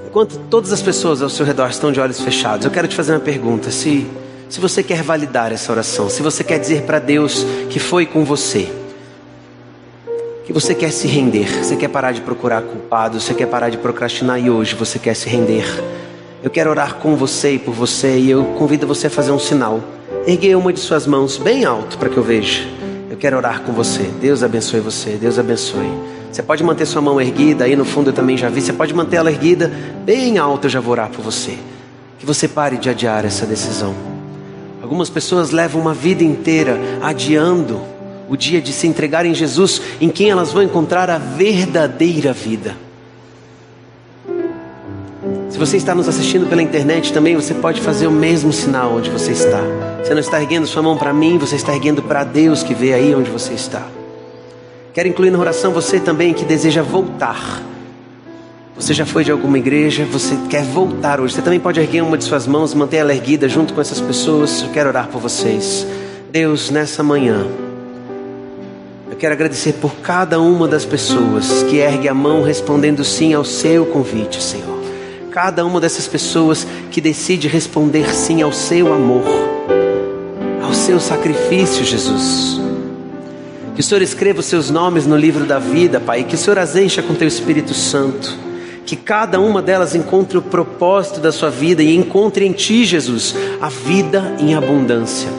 Enquanto 0.08 0.38
todas 0.50 0.72
as 0.72 0.82
pessoas 0.82 1.22
ao 1.22 1.30
seu 1.30 1.46
redor 1.46 1.70
estão 1.70 1.92
de 1.92 2.00
olhos 2.00 2.22
fechados, 2.22 2.66
eu 2.66 2.72
quero 2.72 2.88
te 2.88 2.96
fazer 2.96 3.14
uma 3.14 3.20
pergunta: 3.20 3.72
se, 3.72 4.08
se 4.48 4.60
você 4.60 4.84
quer 4.84 5.02
validar 5.02 5.52
essa 5.52 5.72
oração, 5.72 6.10
se 6.10 6.22
você 6.22 6.44
quer 6.44 6.60
dizer 6.60 6.84
para 6.84 7.00
Deus 7.00 7.44
que 7.70 7.80
foi 7.80 8.06
com 8.06 8.24
você, 8.24 8.72
que 10.46 10.52
você 10.52 10.76
quer 10.76 10.92
se 10.92 11.08
render, 11.08 11.64
você 11.64 11.76
quer 11.76 11.88
parar 11.88 12.12
de 12.12 12.22
procurar 12.22 12.62
culpados, 12.62 13.24
você 13.24 13.34
quer 13.34 13.48
parar 13.48 13.70
de 13.70 13.78
procrastinar 13.78 14.40
e 14.40 14.50
hoje 14.50 14.76
você 14.76 15.00
quer 15.00 15.14
se 15.14 15.30
render. 15.30 15.66
Eu 16.44 16.50
quero 16.50 16.70
orar 16.70 16.96
com 16.96 17.16
você 17.16 17.54
e 17.54 17.60
por 17.60 17.74
você 17.74 18.18
e 18.18 18.30
eu 18.30 18.44
convido 18.58 18.86
você 18.86 19.08
a 19.08 19.10
fazer 19.10 19.32
um 19.32 19.40
sinal. 19.40 19.80
Ergue 20.28 20.54
uma 20.56 20.74
de 20.74 20.80
suas 20.82 21.08
mãos 21.08 21.38
bem 21.38 21.64
alto 21.64 21.98
para 21.98 22.10
que 22.10 22.18
eu 22.18 22.24
veja. 22.24 22.68
Eu 23.10 23.16
quero 23.16 23.38
orar 23.38 23.62
com 23.62 23.72
você. 23.72 24.04
Deus 24.20 24.44
abençoe 24.44 24.82
você. 24.82 25.12
Deus 25.12 25.40
abençoe. 25.40 25.90
Você 26.30 26.44
pode 26.44 26.64
manter 26.64 26.86
sua 26.86 27.02
mão 27.02 27.22
erguida, 27.22 27.64
aí 27.64 27.76
no 27.76 27.86
fundo 27.86 28.10
eu 28.10 28.14
também 28.14 28.36
já 28.36 28.50
vi. 28.50 28.60
Você 28.60 28.74
pode 28.74 28.94
manter 28.94 29.18
ela 29.18 29.32
erguida 29.32 29.72
bem 30.04 30.38
alto, 30.38 30.66
eu 30.66 30.70
já 30.70 30.82
vou 30.82 30.92
orar 30.92 31.10
por 31.10 31.24
você. 31.24 31.58
Que 32.20 32.26
você 32.26 32.48
pare 32.48 32.76
de 32.76 32.90
adiar 32.90 33.24
essa 33.24 33.46
decisão. 33.46 33.94
Algumas 34.82 35.10
pessoas 35.10 35.52
levam 35.52 35.80
uma 35.80 35.94
vida 35.94 36.24
inteira 36.24 36.78
adiando 37.02 37.93
o 38.34 38.38
dia 38.38 38.60
de 38.60 38.74
se 38.74 38.88
entregar 38.88 39.28
em 39.28 39.34
Jesus, 39.36 39.80
em 40.02 40.10
quem 40.10 40.32
elas 40.32 40.52
vão 40.52 40.64
encontrar 40.64 41.08
a 41.08 41.20
verdadeira 41.20 42.34
vida. 42.34 42.76
Se 45.52 45.60
você 45.60 45.78
está 45.78 45.94
nos 45.94 46.10
assistindo 46.10 46.48
pela 46.48 46.64
internet 46.64 47.14
também, 47.14 47.36
você 47.36 47.54
pode 47.54 47.80
fazer 47.80 48.08
o 48.08 48.12
mesmo 48.12 48.52
sinal 48.52 48.96
onde 48.96 49.12
você 49.12 49.34
está. 49.34 49.62
Você 50.04 50.16
não 50.16 50.20
está 50.20 50.42
erguendo 50.42 50.66
sua 50.66 50.82
mão 50.82 50.98
para 50.98 51.14
mim, 51.14 51.38
você 51.38 51.56
está 51.56 51.76
erguendo 51.76 52.02
para 52.02 52.24
Deus 52.24 52.64
que 52.64 52.74
vê 52.74 52.96
aí 52.96 53.14
onde 53.14 53.30
você 53.30 53.54
está. 53.54 53.84
Quero 54.96 55.08
incluir 55.08 55.30
na 55.30 55.38
oração 55.38 55.72
você 55.72 56.00
também 56.00 56.34
que 56.34 56.44
deseja 56.44 56.82
voltar. 56.82 57.62
Você 58.76 58.96
já 58.96 59.06
foi 59.06 59.24
de 59.24 59.32
alguma 59.32 59.60
igreja, 59.60 60.06
você 60.06 60.36
quer 60.50 60.64
voltar 60.64 61.22
hoje. 61.22 61.36
Você 61.36 61.42
também 61.44 61.60
pode 61.60 61.80
erguer 61.80 62.02
uma 62.02 62.18
de 62.18 62.24
suas 62.24 62.48
mãos, 62.48 62.74
manter 62.74 62.98
ela 62.98 63.14
erguida 63.14 63.48
junto 63.48 63.76
com 63.76 63.82
essas 63.82 64.02
pessoas. 64.02 64.64
Eu 64.64 64.70
quero 64.70 64.90
orar 64.90 65.08
por 65.08 65.22
vocês. 65.22 65.86
Deus, 66.32 66.72
nessa 66.72 67.04
manhã. 67.04 67.46
Eu 69.14 69.18
quero 69.18 69.36
agradecer 69.36 69.74
por 69.74 69.94
cada 69.98 70.42
uma 70.42 70.68
das 70.68 70.86
pessoas 70.86 71.62
que 71.70 71.78
ergue 71.78 72.08
a 72.08 72.16
mão 72.16 72.42
respondendo 72.42 73.04
sim 73.04 73.32
ao 73.32 73.46
seu 73.46 73.86
convite, 73.86 74.42
Senhor. 74.42 74.82
Cada 75.30 75.64
uma 75.64 75.80
dessas 75.80 76.08
pessoas 76.08 76.66
que 76.90 77.00
decide 77.00 77.48
responder 77.48 78.12
sim 78.12 78.42
ao 78.42 78.52
seu 78.52 78.92
amor, 78.92 79.24
ao 80.64 80.74
seu 80.74 81.00
sacrifício, 81.00 81.86
Jesus. 81.86 82.60
Que 83.76 83.82
o 83.82 83.84
Senhor 83.84 84.02
escreva 84.02 84.40
os 84.40 84.48
seus 84.48 84.72
nomes 84.72 85.06
no 85.06 85.16
livro 85.16 85.46
da 85.46 85.60
vida, 85.60 86.00
Pai, 86.00 86.24
que 86.24 86.34
o 86.34 86.38
Senhor 86.38 86.58
as 86.58 86.76
encha 86.76 87.04
com 87.04 87.14
teu 87.14 87.28
Espírito 87.28 87.76
Santo. 87.76 88.36
Que 88.84 88.96
cada 88.96 89.40
uma 89.40 89.62
delas 89.62 89.94
encontre 89.94 90.40
o 90.40 90.42
propósito 90.42 91.20
da 91.20 91.32
sua 91.32 91.52
vida 91.52 91.84
e 91.84 91.96
encontre 91.96 92.48
em 92.48 92.52
Ti, 92.52 92.84
Jesus, 92.84 93.36
a 93.62 93.70
vida 93.70 94.36
em 94.40 94.56
abundância. 94.56 95.30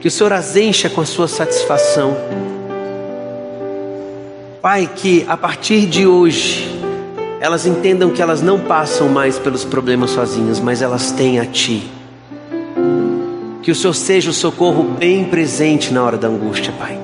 Que 0.00 0.08
o 0.08 0.10
Senhor 0.10 0.32
as 0.32 0.56
encha 0.56 0.88
com 0.88 1.02
a 1.02 1.06
sua 1.06 1.28
satisfação 1.28 2.47
Pai, 4.60 4.90
que 4.92 5.24
a 5.28 5.36
partir 5.36 5.86
de 5.86 6.04
hoje 6.04 6.76
elas 7.40 7.64
entendam 7.64 8.10
que 8.10 8.20
elas 8.20 8.42
não 8.42 8.58
passam 8.58 9.08
mais 9.08 9.38
pelos 9.38 9.64
problemas 9.64 10.10
sozinhas, 10.10 10.58
mas 10.58 10.82
elas 10.82 11.12
têm 11.12 11.38
a 11.38 11.46
Ti. 11.46 11.88
Que 13.62 13.70
o 13.70 13.74
Senhor 13.74 13.94
seja 13.94 14.30
o 14.30 14.34
socorro 14.34 14.82
bem 14.82 15.24
presente 15.24 15.92
na 15.92 16.02
hora 16.02 16.16
da 16.16 16.26
angústia, 16.26 16.72
Pai. 16.76 16.98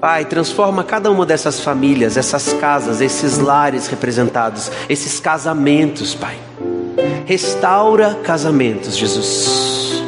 Pai, 0.00 0.24
transforma 0.24 0.82
cada 0.82 1.12
uma 1.12 1.24
dessas 1.24 1.60
famílias, 1.60 2.16
essas 2.16 2.52
casas, 2.54 3.00
esses 3.00 3.38
lares 3.38 3.86
representados, 3.86 4.72
esses 4.88 5.20
casamentos, 5.20 6.12
Pai. 6.16 6.36
Restaura 7.24 8.18
casamentos, 8.24 8.96
Jesus. 8.96 10.02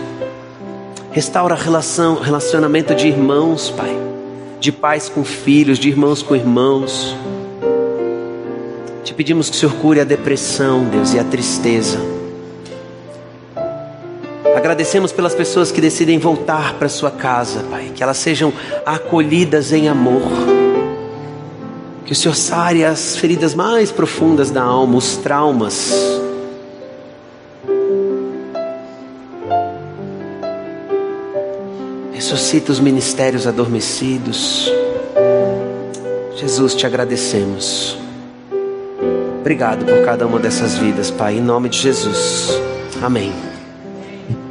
Restaura 1.12 1.54
relação, 1.54 2.16
relacionamento 2.16 2.92
de 2.92 3.06
irmãos, 3.06 3.70
Pai 3.70 4.07
de 4.60 4.72
pais 4.72 5.08
com 5.08 5.24
filhos, 5.24 5.78
de 5.78 5.88
irmãos 5.88 6.22
com 6.22 6.34
irmãos. 6.34 7.16
Te 9.04 9.14
pedimos 9.14 9.48
que 9.48 9.56
o 9.56 9.58
Senhor 9.58 9.74
cure 9.76 10.00
a 10.00 10.04
depressão, 10.04 10.84
Deus, 10.84 11.14
e 11.14 11.18
a 11.18 11.24
tristeza. 11.24 11.98
Agradecemos 14.56 15.12
pelas 15.12 15.34
pessoas 15.34 15.70
que 15.70 15.80
decidem 15.80 16.18
voltar 16.18 16.74
para 16.74 16.88
sua 16.88 17.10
casa, 17.10 17.64
Pai, 17.70 17.92
que 17.94 18.02
elas 18.02 18.16
sejam 18.16 18.52
acolhidas 18.84 19.72
em 19.72 19.88
amor. 19.88 20.22
Que 22.04 22.12
o 22.12 22.16
Senhor 22.16 22.34
sare 22.34 22.84
as 22.84 23.16
feridas 23.16 23.54
mais 23.54 23.92
profundas 23.92 24.50
da 24.50 24.62
alma, 24.62 24.96
os 24.96 25.16
traumas 25.16 26.26
ressuscita 32.28 32.70
os 32.70 32.78
ministérios 32.78 33.46
adormecidos. 33.46 34.70
Jesus, 36.36 36.74
te 36.74 36.86
agradecemos. 36.86 37.96
Obrigado 39.40 39.86
por 39.86 40.04
cada 40.04 40.26
uma 40.26 40.38
dessas 40.38 40.76
vidas, 40.76 41.10
Pai, 41.10 41.38
em 41.38 41.40
nome 41.40 41.70
de 41.70 41.78
Jesus. 41.78 42.50
Amém. 43.00 43.57